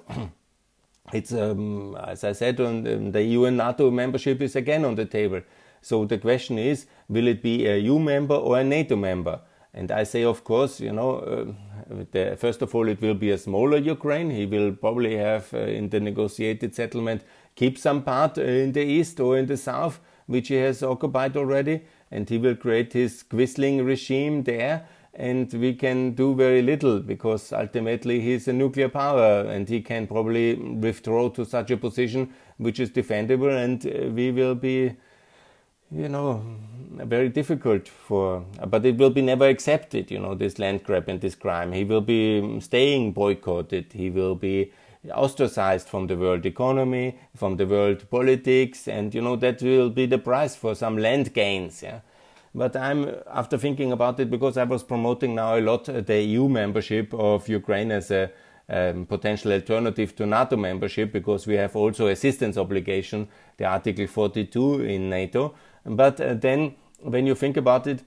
[1.13, 5.05] it's um, as I said, on the EU and NATO membership is again on the
[5.05, 5.41] table.
[5.81, 9.39] So the question is, will it be a EU member or a NATO member?
[9.73, 13.31] And I say, of course, you know, uh, the, first of all, it will be
[13.31, 14.29] a smaller Ukraine.
[14.29, 17.23] He will probably have, uh, in the negotiated settlement,
[17.55, 21.35] keep some part uh, in the east or in the south, which he has occupied
[21.37, 26.99] already, and he will create his Quisling regime there and we can do very little
[26.99, 32.31] because ultimately he's a nuclear power and he can probably withdraw to such a position
[32.57, 34.95] which is defendable and uh, we will be
[35.89, 36.43] you know
[36.91, 41.21] very difficult for but it will be never accepted you know this land grab and
[41.21, 41.71] this crime.
[41.71, 43.93] He will be staying boycotted.
[43.93, 44.71] He will be
[45.11, 50.05] ostracized from the world economy from the world politics and you know that will be
[50.05, 52.01] the price for some land gains yeah
[52.57, 56.49] but I'm, after thinking about it, because I was promoting now a lot the EU
[56.49, 58.31] membership of Ukraine as a
[58.67, 64.81] um, potential alternative to NATO membership, because we have also assistance obligation, the Article 42
[64.81, 65.53] in NATO.
[65.85, 68.03] But uh, then, when you think about it,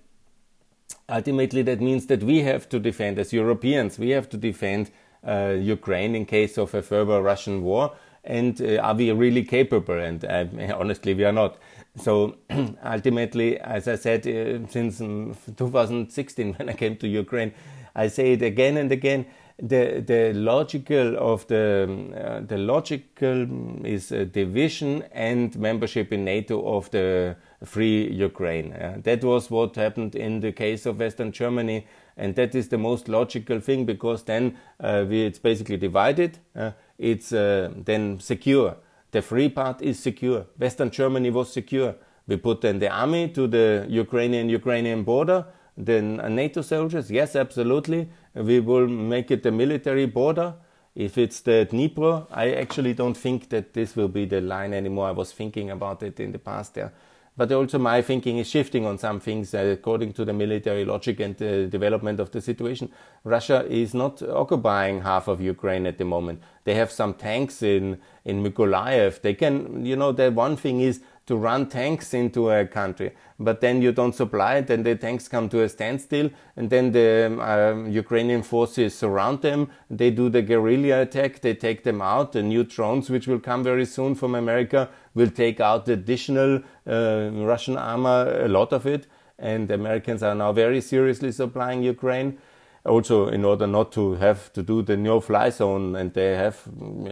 [1.09, 4.91] ultimately that means that we have to defend, as Europeans, we have to defend
[5.25, 7.93] uh, Ukraine in case of a further Russian war.
[8.25, 9.99] And uh, are we really capable?
[9.99, 10.47] And uh,
[10.77, 11.57] honestly, we are not.
[11.97, 12.37] So
[12.85, 17.53] ultimately, as I said, uh, since um, 2016 when I came to Ukraine,
[17.95, 19.27] I say it again and again.
[19.63, 23.47] The the logical of the um, uh, the logical
[23.85, 27.37] is division and membership in NATO of the
[27.67, 28.73] free Ukraine.
[28.73, 31.85] Uh, that was what happened in the case of Western Germany
[32.21, 36.39] And that is the most logical thing because then uh, we, it's basically divided.
[36.55, 38.77] Uh, it's uh, then secure.
[39.11, 40.47] The free part is secure.
[40.59, 41.95] Western Germany was secure.
[42.27, 45.47] We put then the army to the Ukrainian Ukrainian border.
[45.77, 48.09] Then NATO soldiers, yes, absolutely.
[48.35, 50.55] We will make it a military border.
[50.95, 55.09] If it's the Dnipro, I actually don't think that this will be the line anymore.
[55.09, 56.93] I was thinking about it in the past there.
[57.41, 61.21] But also my thinking is shifting on some things uh, according to the military logic
[61.21, 62.93] and the development of the situation.
[63.25, 66.43] Russia is not occupying half of Ukraine at the moment.
[66.65, 69.23] They have some tanks in, in Mykolaiv.
[69.23, 73.61] They can, you know, the one thing is to run tanks into a country, but
[73.61, 77.39] then you don't supply it, and the tanks come to a standstill, and then the
[77.41, 79.71] uh, Ukrainian forces surround them.
[79.89, 82.33] They do the guerrilla attack, they take them out.
[82.33, 86.63] The new drones, which will come very soon from America, will take out the additional
[86.87, 89.07] uh, Russian armor, a lot of it,
[89.39, 92.39] and the Americans are now very seriously supplying Ukraine
[92.85, 96.63] also in order not to have to do the no-fly zone, and they have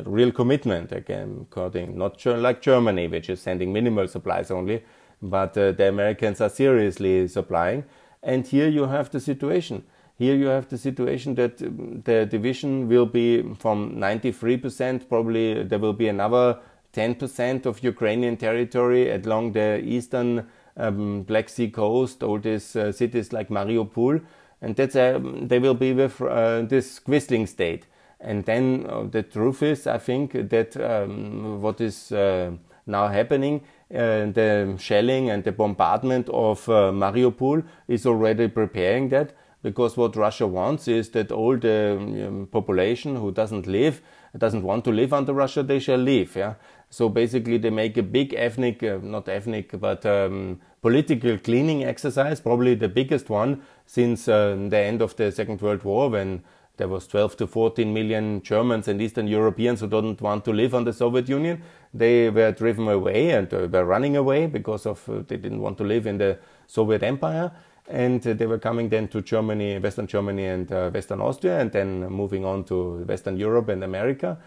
[0.05, 4.83] real commitment again, according not like Germany, which is sending minimal supplies only,
[5.21, 7.85] but uh, the Americans are seriously supplying.
[8.23, 9.85] And here you have the situation.
[10.17, 15.79] Here you have the situation that um, the division will be from 93%, probably there
[15.79, 16.59] will be another
[16.99, 20.47] 10% of Ukrainian territory along the eastern
[20.77, 24.21] um, Black Sea coast, all these uh, cities like Mariupol
[24.61, 27.87] and that's a, they will be with uh, this Quisling state.
[28.21, 32.53] And then uh, the truth is, I think that um, what is uh,
[32.87, 33.61] now happening,
[33.95, 39.35] uh, the shelling and the bombardment of uh, Mariupol is already preparing that.
[39.63, 44.01] Because what Russia wants is that all the um, population who doesn't live,
[44.37, 46.37] doesn't want to live under Russia, they shall leave.
[46.37, 46.55] Yeah.
[46.91, 52.41] So basically, they make a big ethnic, uh, not ethnic, but um, political cleaning exercise,
[52.41, 56.43] probably the biggest one since uh, the end of the Second World War, when
[56.79, 60.75] there was 12 to 14 million Germans and Eastern Europeans who didn't want to live
[60.75, 61.63] on the Soviet Union.
[61.93, 65.77] They were driven away and uh, were running away because of uh, they didn't want
[65.79, 67.51] to live in the Soviet Empire.
[67.89, 71.73] And uh, they were coming then to Germany, Western Germany and uh, Western Austria, and
[71.73, 74.39] then moving on to Western Europe and America.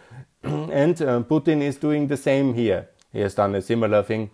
[0.43, 2.89] and uh, Putin is doing the same here.
[3.13, 4.31] He has done a similar thing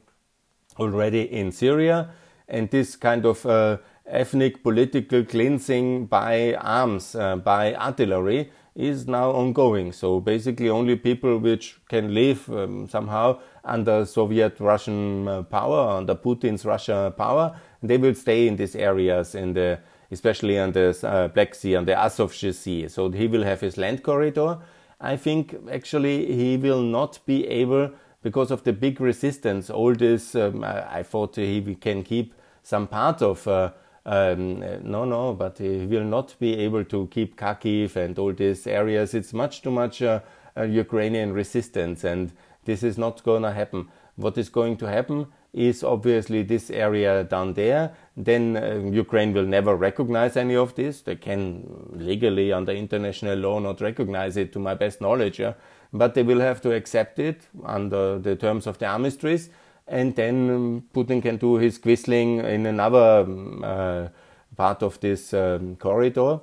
[0.80, 2.10] already in Syria.
[2.48, 9.32] And this kind of uh, ethnic political cleansing by arms, uh, by artillery, is now
[9.32, 9.92] ongoing.
[9.92, 16.16] So basically, only people which can live um, somehow under Soviet Russian uh, power, under
[16.16, 19.80] Putin's Russia power, they will stay in these areas, in the
[20.12, 22.88] especially on the uh, Black Sea, on the Azov Sea.
[22.88, 24.60] So he will have his land corridor.
[25.00, 27.92] I think actually he will not be able
[28.24, 32.34] because of the big resistance, all this, um, I, I, thought he can keep
[32.64, 33.48] some part of.
[33.48, 33.72] Uh,
[34.06, 38.66] um, no, no, but he will not be able to keep Kharkiv and all these
[38.66, 39.14] areas.
[39.14, 40.22] It's much too much uh,
[40.56, 42.32] uh, Ukrainian resistance, and
[42.66, 43.90] this is not going to happen.
[44.16, 47.94] What is going to happen is obviously this area down there.
[48.16, 51.02] Then uh, Ukraine will never recognize any of this.
[51.02, 55.40] They can legally, under international law, not recognize it, to my best knowledge.
[55.40, 55.54] Yeah?
[55.94, 59.50] but they will have to accept it under the terms of the armistice,
[59.88, 64.08] and then um, Putin can do his Quisling in another um, uh,
[64.56, 66.40] part of this um, corridor,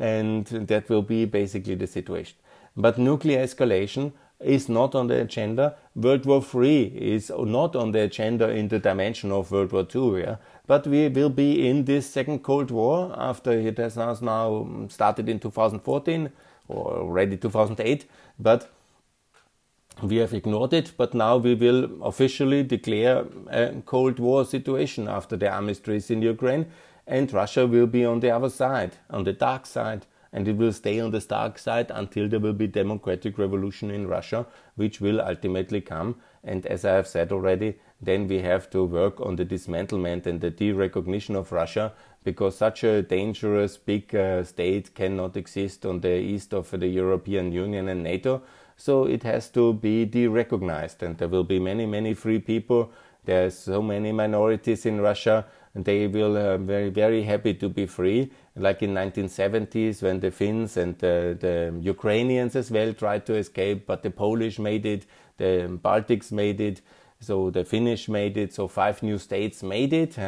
[0.00, 2.36] and that will be basically the situation.
[2.76, 5.76] But nuclear escalation is not on the agenda.
[5.94, 10.20] World War III is not on the agenda in the dimension of World War II.
[10.20, 10.36] Yeah?
[10.66, 15.40] But we will be in this second Cold War after it has now started in
[15.40, 16.30] 2014
[16.68, 18.04] or already 2008.
[18.38, 18.70] But
[20.02, 25.36] we have ignored it, but now we will officially declare a Cold War situation after
[25.36, 26.66] the armistice in Ukraine,
[27.06, 30.72] and Russia will be on the other side, on the dark side, and it will
[30.72, 35.20] stay on the dark side until there will be democratic revolution in Russia, which will
[35.20, 36.16] ultimately come.
[36.44, 40.40] And as I have said already, then we have to work on the dismantlement and
[40.40, 41.92] the de-recognition of Russia,
[42.24, 47.52] because such a dangerous big uh, state cannot exist on the east of the European
[47.52, 48.42] Union and NATO
[48.78, 52.92] so it has to be de-recognized, and there will be many, many free people.
[53.24, 57.68] There are so many minorities in Russia, and they will uh, very, very happy to
[57.68, 58.30] be free.
[58.58, 63.86] Like in 1970s, when the Finns and the, the Ukrainians as well tried to escape,
[63.86, 65.06] but the Polish made it,
[65.36, 66.80] the Baltics made it,
[67.20, 68.54] so the Finnish made it.
[68.54, 70.18] So five new states made it.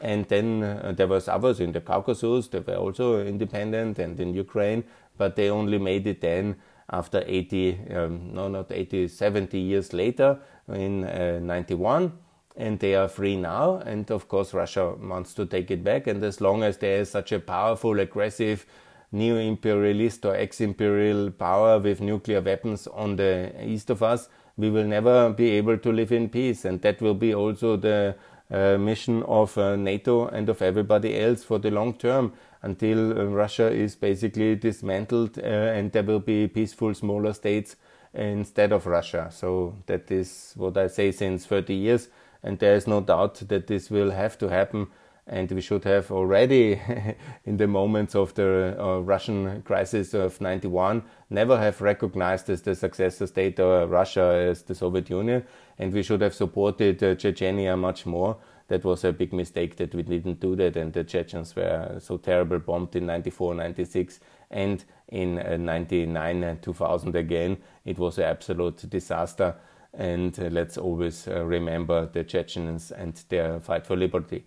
[0.00, 2.48] And then uh, there was others in the Caucasus.
[2.48, 4.84] They were also independent, and in Ukraine,
[5.16, 6.56] but they only made it then
[6.90, 12.12] after 80, um, no, not 80, 70 years later in uh, 91.
[12.56, 13.76] And they are free now.
[13.76, 16.06] And of course, Russia wants to take it back.
[16.06, 18.66] And as long as there is such a powerful, aggressive,
[19.12, 24.70] neo imperialist or ex imperial power with nuclear weapons on the east of us, we
[24.70, 26.64] will never be able to live in peace.
[26.64, 28.16] And that will be also the
[28.50, 32.32] uh, mission of uh, NATO and of everybody else for the long term
[32.62, 37.76] until uh, Russia is basically dismantled uh, and there will be peaceful smaller states
[38.12, 39.28] instead of Russia.
[39.32, 42.08] So that is what I say since 30 years
[42.44, 44.86] and there is no doubt that this will have to happen
[45.26, 46.78] and we should have already
[47.46, 52.74] in the moments of the uh, Russian crisis of 91 never have recognized as the
[52.74, 55.44] successor state of Russia as the Soviet Union.
[55.78, 58.36] And we should have supported uh, Chechnya much more.
[58.68, 62.18] That was a big mistake that we didn't do that and the Chechens were so
[62.18, 64.20] terrible bombed in 94 96
[64.50, 67.56] and in uh, 99 and 2000 again.
[67.86, 69.54] It was an absolute disaster
[69.96, 74.44] and uh, let's always uh, remember the Chechens and their fight for liberty.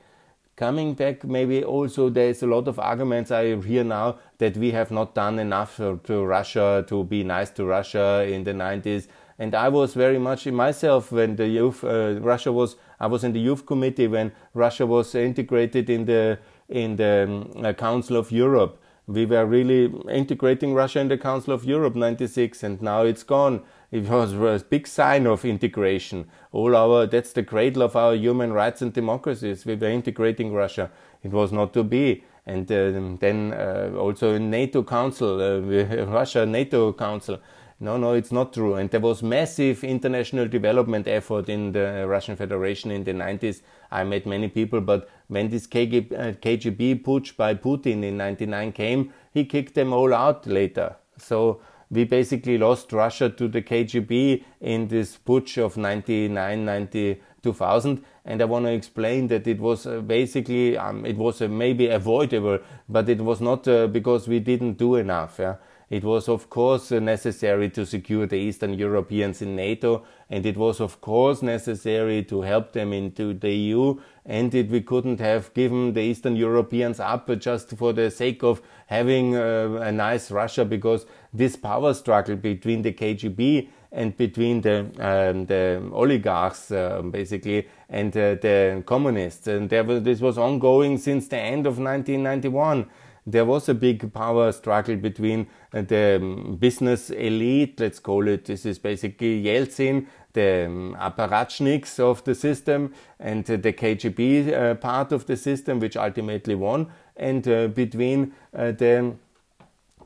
[0.55, 4.89] Coming back, maybe also there's a lot of arguments I hear now that we have
[4.89, 9.07] not done enough to Russia to be nice to Russia in the 90s.
[9.37, 13.23] And I was very much in myself when the youth, uh, Russia was, I was
[13.23, 16.39] in the youth committee when Russia was integrated in the,
[16.69, 18.81] in the um, Council of Europe.
[19.07, 23.63] We were really integrating Russia in the Council of Europe 96 and now it's gone
[23.89, 26.29] it was a big sign of integration.
[26.51, 29.65] All our that's the cradle of our human rights and democracies.
[29.65, 30.91] We were integrating Russia.
[31.23, 32.23] It was not to be.
[32.45, 37.39] And uh, then uh, also in NATO Council, uh, Russia NATO Council.
[37.79, 38.75] No, no, it's not true.
[38.75, 43.61] And there was massive international development effort in the Russian Federation in the 90s.
[43.91, 49.13] I met many people, but when this KGB, uh, putsch by Putin in 99 came,
[49.33, 50.95] he kicked them all out later.
[51.17, 58.03] So we basically lost Russia to the KGB in this putsch of 99, 90, 2000.
[58.25, 61.87] And I want to explain that it was uh, basically, um, it was uh, maybe
[61.87, 62.59] avoidable,
[62.89, 65.37] but it was not uh, because we didn't do enough.
[65.39, 65.55] Yeah?
[65.89, 70.81] It was, of course, necessary to secure the Eastern Europeans in NATO, and it was,
[70.81, 73.97] of course, necessary to help them into the EU.
[74.27, 79.35] And we couldn't have given the Eastern Europeans up just for the sake of having
[79.35, 85.45] uh, a nice Russia, because this power struggle between the KGB and between the, um,
[85.45, 91.37] the oligarchs, uh, basically, and uh, the communists, and was, this was ongoing since the
[91.37, 92.85] end of 1991
[93.27, 98.45] there was a big power struggle between uh, the um, business elite, let's call it.
[98.45, 100.07] This is basically Yeltsin,
[100.37, 106.55] the apparatchiks of the system, and the KGB uh, part of the system, which ultimately
[106.55, 109.13] won, and uh, between uh, the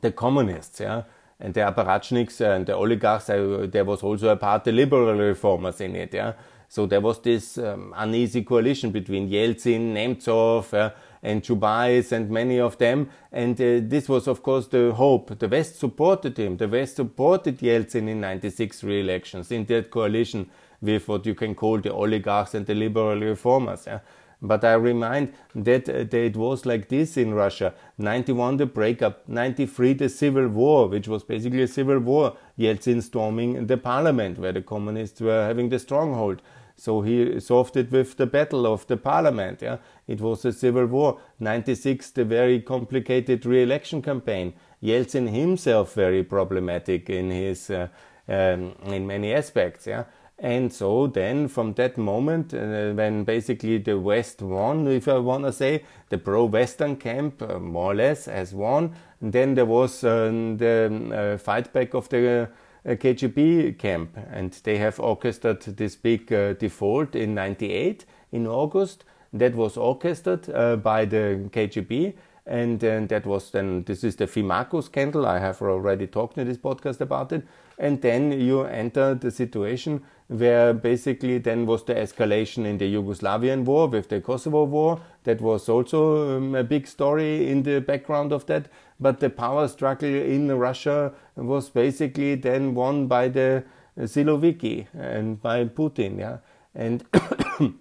[0.00, 1.02] the communists, yeah.
[1.38, 5.96] And the apparatchiks and the oligarchs, there was also a part, the liberal reformers in
[5.96, 6.34] it, yeah.
[6.72, 12.78] So there was this um, uneasy coalition between Yeltsin, Nemtsov, and Chubais and many of
[12.78, 13.10] them.
[13.30, 15.38] And uh, this was, of course, the hope.
[15.38, 16.56] The West supported him.
[16.56, 20.48] The West supported Yeltsin in 96 re-elections in that coalition
[20.80, 23.84] with what you can call the oligarchs and the liberal reformers.
[23.86, 23.98] Yeah?
[24.40, 27.74] But I remind that, uh, that it was like this in Russia.
[27.98, 32.34] 91 the breakup, 93 the civil war, which was basically a civil war.
[32.58, 36.40] Yeltsin storming the parliament where the communists were having the stronghold.
[36.82, 39.62] So he solved it with the battle of the parliament.
[39.62, 39.76] Yeah?
[40.08, 41.20] It was a civil war.
[41.38, 44.54] 96, the very complicated re-election campaign.
[44.82, 47.86] Yeltsin himself very problematic in his, uh,
[48.28, 49.86] um, in many aspects.
[49.86, 50.06] Yeah?
[50.40, 55.44] And so then from that moment, uh, when basically the West won, if I want
[55.44, 60.02] to say, the pro-Western camp uh, more or less has won, And then there was
[60.02, 62.48] uh, the uh, fight back of the
[62.86, 69.04] KGB camp, and they have orchestrated this big uh, default in 98 in August.
[69.32, 72.14] That was orchestrated uh, by the KGB,
[72.46, 75.26] and, that was then this is the Fimaco scandal.
[75.26, 77.46] I have already talked in this podcast about it.
[77.78, 80.02] And then you enter the situation
[80.38, 85.00] where basically then was the escalation in the Yugoslavian war with the Kosovo war.
[85.24, 88.68] That was also um, a big story in the background of that
[89.02, 93.64] but the power struggle in Russia was basically then won by the
[93.98, 96.38] Siloviki and by Putin, yeah.
[96.74, 97.04] And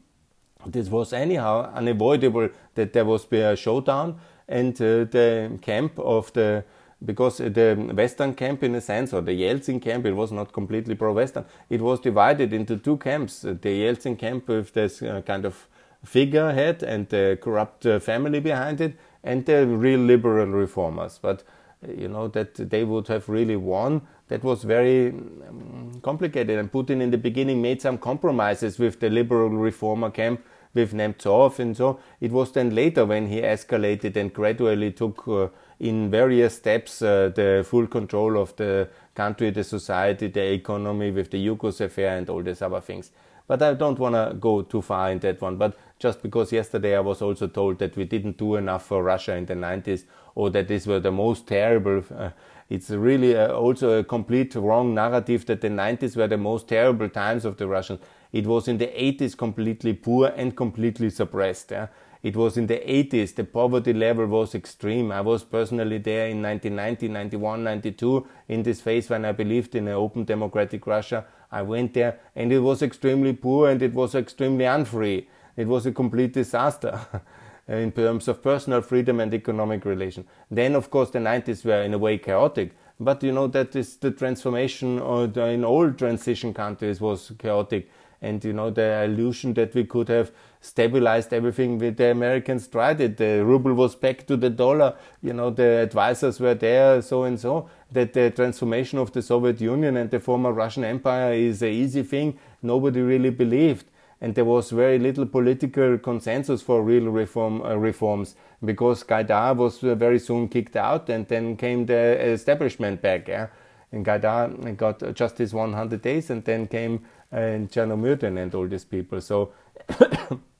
[0.66, 6.34] this was anyhow unavoidable that there was be a showdown and uh, the camp of
[6.34, 6.66] the
[7.04, 10.96] because the Western camp, in a sense, or the Yeltsin camp, it was not completely
[10.96, 11.46] pro-Western.
[11.70, 15.68] It was divided into two camps: the Yeltsin camp with this uh, kind of
[16.06, 21.20] figurehead and the corrupt uh, family behind it, and the real liberal reformers.
[21.22, 21.44] But
[21.88, 26.58] you know that they would have really won that was very um, complicated.
[26.58, 30.42] And Putin in the beginning made some compromises with the liberal reformer camp,
[30.74, 32.00] with Nemtsov and so.
[32.22, 35.50] It was then later when he escalated and gradually took uh,
[35.82, 41.32] in various steps uh, the full control of the country, the society, the economy with
[41.32, 43.10] the Yukos affair and all these other things.
[43.48, 45.58] But I don't want to go too far in that one.
[45.58, 49.36] But just because yesterday I was also told that we didn't do enough for Russia
[49.36, 50.04] in the 90s
[50.36, 52.04] or that these were the most terrible.
[52.16, 52.30] Uh,
[52.70, 57.10] it's really uh, also a complete wrong narrative that the 90s were the most terrible
[57.10, 58.00] times of the Russians.
[58.32, 61.72] It was in the 80s completely poor and completely suppressed.
[61.72, 61.88] Yeah?
[62.24, 65.12] It was in the 80s, the poverty level was extreme.
[65.12, 69.88] I was personally there in 1990, 91, 92, in this phase when I believed in
[69.88, 71.26] an open democratic Russia.
[71.52, 75.28] I went there and it was extremely poor and it was extremely unfree.
[75.58, 77.00] It was a complete disaster.
[77.68, 80.26] in terms of personal freedom and economic relation.
[80.50, 83.98] Then, of course, the 90s were in a way chaotic, but you know that is
[83.98, 87.90] the transformation uh, in all transition countries was chaotic,
[88.22, 90.32] and you know the illusion that we could have
[90.62, 93.18] stabilized everything the Americans tried it.
[93.18, 94.96] The ruble was back to the dollar.
[95.22, 97.70] You know the advisors were there, so and so.
[97.92, 102.04] That the transformation of the Soviet Union and the former Russian Empire is an easy
[102.04, 102.38] thing.
[102.62, 103.86] Nobody really believed
[104.22, 109.84] and there was very little political consensus for real reform uh, reforms because Gaidar was
[109.84, 113.28] uh, very soon kicked out, and then came the establishment back.
[113.28, 113.48] Yeah?
[113.92, 117.04] And Gaidar got just his 100 days, and then came
[117.34, 119.20] uh, Chernomyrdin and all these people.
[119.22, 119.54] So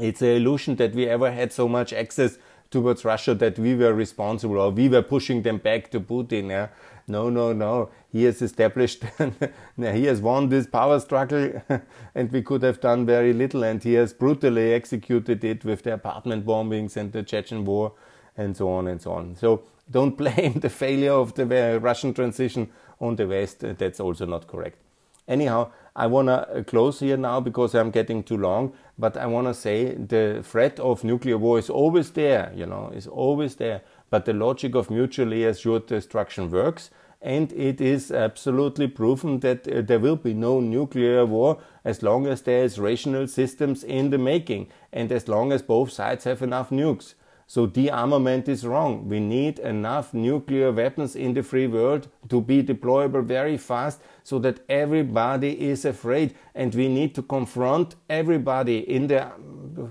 [0.00, 2.38] it's an illusion that we ever had so much access
[2.70, 6.50] towards Russia that we were responsible or we were pushing them back to Putin.
[6.50, 6.68] Yeah?
[7.06, 7.90] No, no, no.
[8.12, 9.04] He has established,
[9.76, 11.62] he has won this power struggle,
[12.14, 13.64] and we could have done very little.
[13.64, 17.92] And he has brutally executed it with the apartment bombings and the Chechen war,
[18.36, 19.36] and so on and so on.
[19.36, 22.70] So don't blame the failure of the uh, Russian transition
[23.00, 23.60] on the West.
[23.60, 24.78] That's also not correct.
[25.26, 29.48] Anyhow, I want to close here now because I'm getting too long, but I want
[29.48, 33.82] to say the threat of nuclear war is always there, you know, is always there.
[34.08, 36.90] But the logic of mutually assured destruction works,
[37.22, 42.26] and it is absolutely proven that uh, there will be no nuclear war as long
[42.26, 46.40] as there is rational systems in the making and as long as both sides have
[46.40, 47.14] enough nukes.
[47.50, 49.08] So de-armament is wrong.
[49.08, 54.38] We need enough nuclear weapons in the free world to be deployable very fast so
[54.38, 59.32] that everybody is afraid and we need to confront everybody in the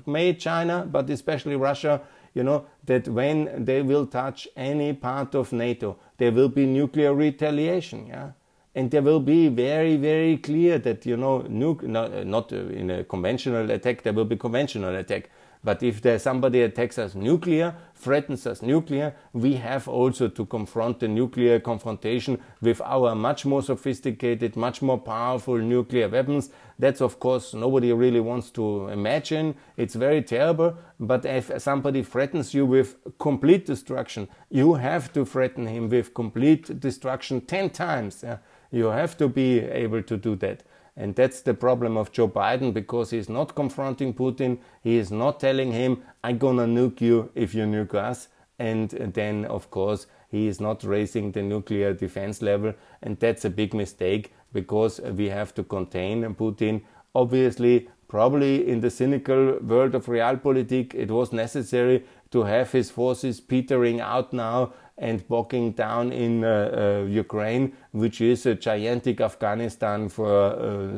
[0.06, 2.00] may China but especially Russia
[2.34, 7.14] you know, that when they will touch any part of NATO, there will be nuclear
[7.14, 8.32] retaliation, yeah?
[8.74, 13.70] And there will be very, very clear that, you know, not, not in a conventional
[13.70, 15.30] attack, there will be conventional attack,
[15.64, 21.02] but if there somebody attacks us nuclear, threatens us nuclear, we have also to confront
[21.02, 26.50] the nuclear confrontation with our much more sophisticated, much more powerful nuclear weapons.
[26.78, 29.56] That's of course nobody really wants to imagine.
[29.76, 30.78] It's very terrible.
[30.98, 36.80] But if somebody threatens you with complete destruction, you have to threaten him with complete
[36.80, 38.24] destruction 10 times.
[38.72, 40.64] You have to be able to do that.
[41.00, 44.58] And that's the problem of Joe Biden because he's not confronting Putin.
[44.84, 48.28] He is not telling him, I'm gonna nuke you if you nuke us.
[48.60, 52.74] And then, of course, he is not raising the nuclear defense level.
[53.02, 56.82] And that's a big mistake because we have to contain Putin.
[57.16, 63.40] Obviously, probably in the cynical world of realpolitik, it was necessary to have his forces
[63.40, 70.10] petering out now and bogging down in uh, uh, Ukraine, which is a gigantic Afghanistan
[70.10, 70.58] for uh,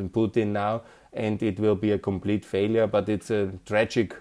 [0.09, 0.81] Putin now,
[1.13, 2.87] and it will be a complete failure.
[2.87, 4.15] But it's a tragic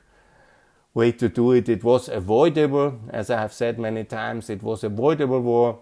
[0.93, 1.69] way to do it.
[1.69, 5.79] It was avoidable, as I have said many times, it was avoidable war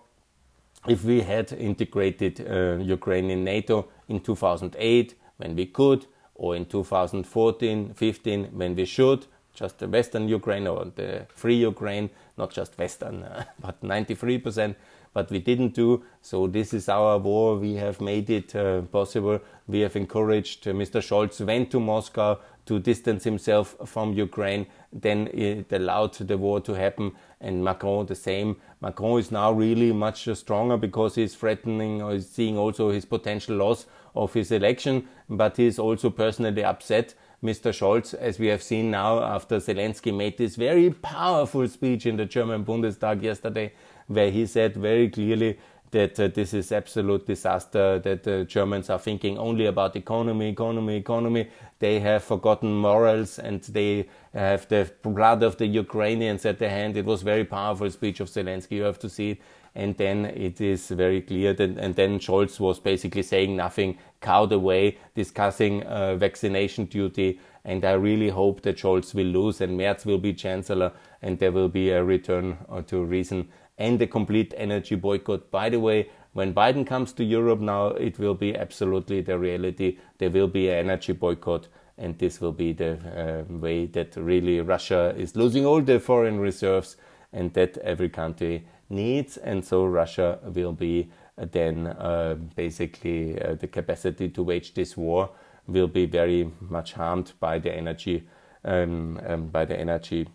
[0.86, 6.66] if we had integrated uh, Ukraine in NATO in 2008 when we could, or in
[6.66, 9.26] 2014 15 when we should
[9.58, 14.76] just the Western Ukraine or the free Ukraine, not just Western, uh, but 93%.
[15.14, 16.04] But we didn't do.
[16.22, 17.56] So this is our war.
[17.56, 19.40] We have made it uh, possible.
[19.66, 21.00] We have encouraged uh, Mr.
[21.00, 24.66] Scholz went to Moscow to distance himself from Ukraine.
[24.92, 27.12] Then it allowed the war to happen.
[27.40, 28.56] And Macron the same.
[28.80, 33.56] Macron is now really much stronger because he's threatening or is seeing also his potential
[33.56, 35.08] loss of his election.
[35.28, 37.70] But he is also personally upset Mr.
[37.70, 42.24] Scholz, as we have seen now after Zelensky made this very powerful speech in the
[42.24, 43.72] German Bundestag yesterday,
[44.08, 45.56] where he said very clearly
[45.92, 50.96] that uh, this is absolute disaster, that the Germans are thinking only about economy, economy,
[50.96, 51.48] economy.
[51.78, 56.96] They have forgotten morals and they have the blood of the Ukrainians at their hand.
[56.96, 58.72] It was very powerful speech of Zelensky.
[58.72, 59.38] You have to see it
[59.78, 64.50] and then it is very clear that, and then Scholz was basically saying nothing, cowed
[64.50, 70.04] away, discussing uh, vaccination duty, and I really hope that Scholz will lose and Merz
[70.04, 73.48] will be chancellor, and there will be a return uh, to reason
[73.78, 75.52] and a complete energy boycott.
[75.52, 79.98] By the way, when Biden comes to Europe now, it will be absolutely the reality.
[80.18, 84.60] There will be an energy boycott, and this will be the uh, way that really
[84.60, 86.96] Russia is losing all the foreign reserves
[87.32, 89.36] and that every country needs.
[89.36, 94.96] And so Russia will be uh, then uh, basically uh, the capacity to wage this
[94.96, 95.30] war
[95.66, 98.26] will be very much harmed by the energy
[98.64, 100.26] um, um, by the energy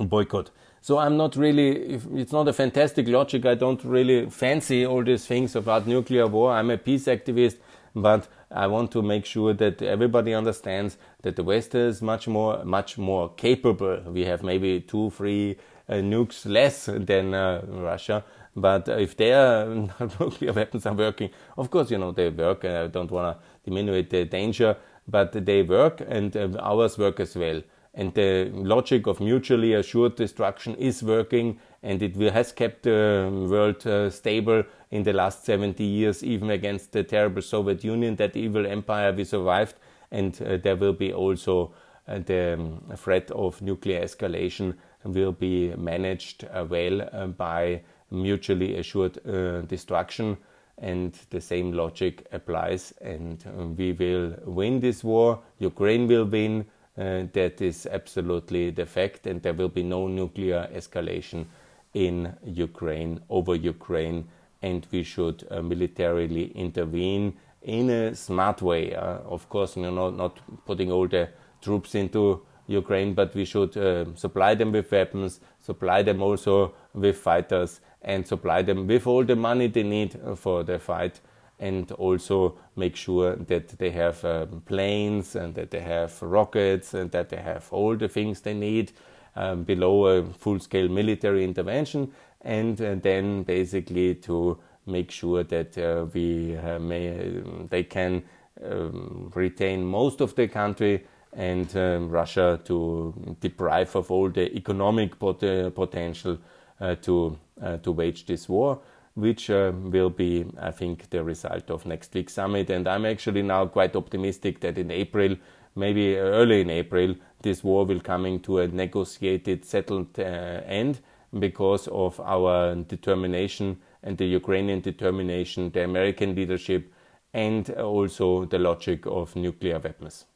[0.00, 0.50] boycott.
[0.80, 3.44] So I'm not really, it's not a fantastic logic.
[3.44, 6.52] I don't really fancy all these things about nuclear war.
[6.52, 7.56] I'm a peace activist,
[7.94, 12.64] but I want to make sure that everybody understands that the West is much more,
[12.64, 14.00] much more capable.
[14.06, 15.58] We have maybe two, three
[15.96, 18.24] nukes less than uh, Russia.
[18.56, 19.66] But if their
[20.20, 22.64] nuclear weapons are working, of course, you know, they work.
[22.64, 24.76] I don't want to diminish the danger,
[25.06, 27.62] but they work and uh, ours work as well
[27.98, 33.84] and the logic of mutually assured destruction is working and it has kept the world
[33.86, 38.66] uh, stable in the last 70 years even against the terrible soviet union that evil
[38.66, 39.74] empire we survived
[40.12, 41.72] and uh, there will be also
[42.06, 44.74] uh, the um, threat of nuclear escalation
[45.04, 50.36] will be managed uh, well uh, by mutually assured uh, destruction.
[50.78, 52.94] And the same logic applies.
[53.00, 53.44] And
[53.76, 55.40] we will win this war.
[55.58, 56.66] Ukraine will win.
[56.94, 61.46] That is absolutely the fact, and there will be no nuclear escalation
[61.94, 64.28] in Ukraine over Ukraine,
[64.62, 68.94] and we should uh, militarily intervene in a smart way.
[68.94, 71.28] Uh, of course, you know, not putting all the
[71.60, 77.16] troops into Ukraine, but we should uh, supply them with weapons, supply them also with
[77.16, 81.20] fighters, and supply them with all the money they need for the fight
[81.58, 87.10] and also make sure that they have um, planes and that they have rockets and
[87.10, 88.92] that they have all the things they need
[89.34, 92.12] um, below a full scale military intervention
[92.42, 98.22] and uh, then basically to make sure that uh, we uh, may they can
[98.64, 101.04] um, retain most of the country
[101.36, 106.38] and um, Russia to deprive of all the economic pot- potential
[106.80, 108.80] uh, to uh, to wage this war
[109.18, 112.70] which uh, will be, I think, the result of next week's summit.
[112.70, 115.36] And I'm actually now quite optimistic that in April,
[115.74, 121.00] maybe early in April, this war will coming to a negotiated, settled uh, end
[121.36, 126.92] because of our determination and the Ukrainian determination, the American leadership,
[127.34, 130.26] and also the logic of nuclear weapons.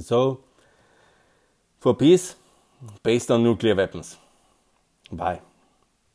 [0.00, 0.40] So,
[1.80, 2.36] for peace
[3.02, 4.16] based on nuclear weapons.
[5.10, 5.40] Bye.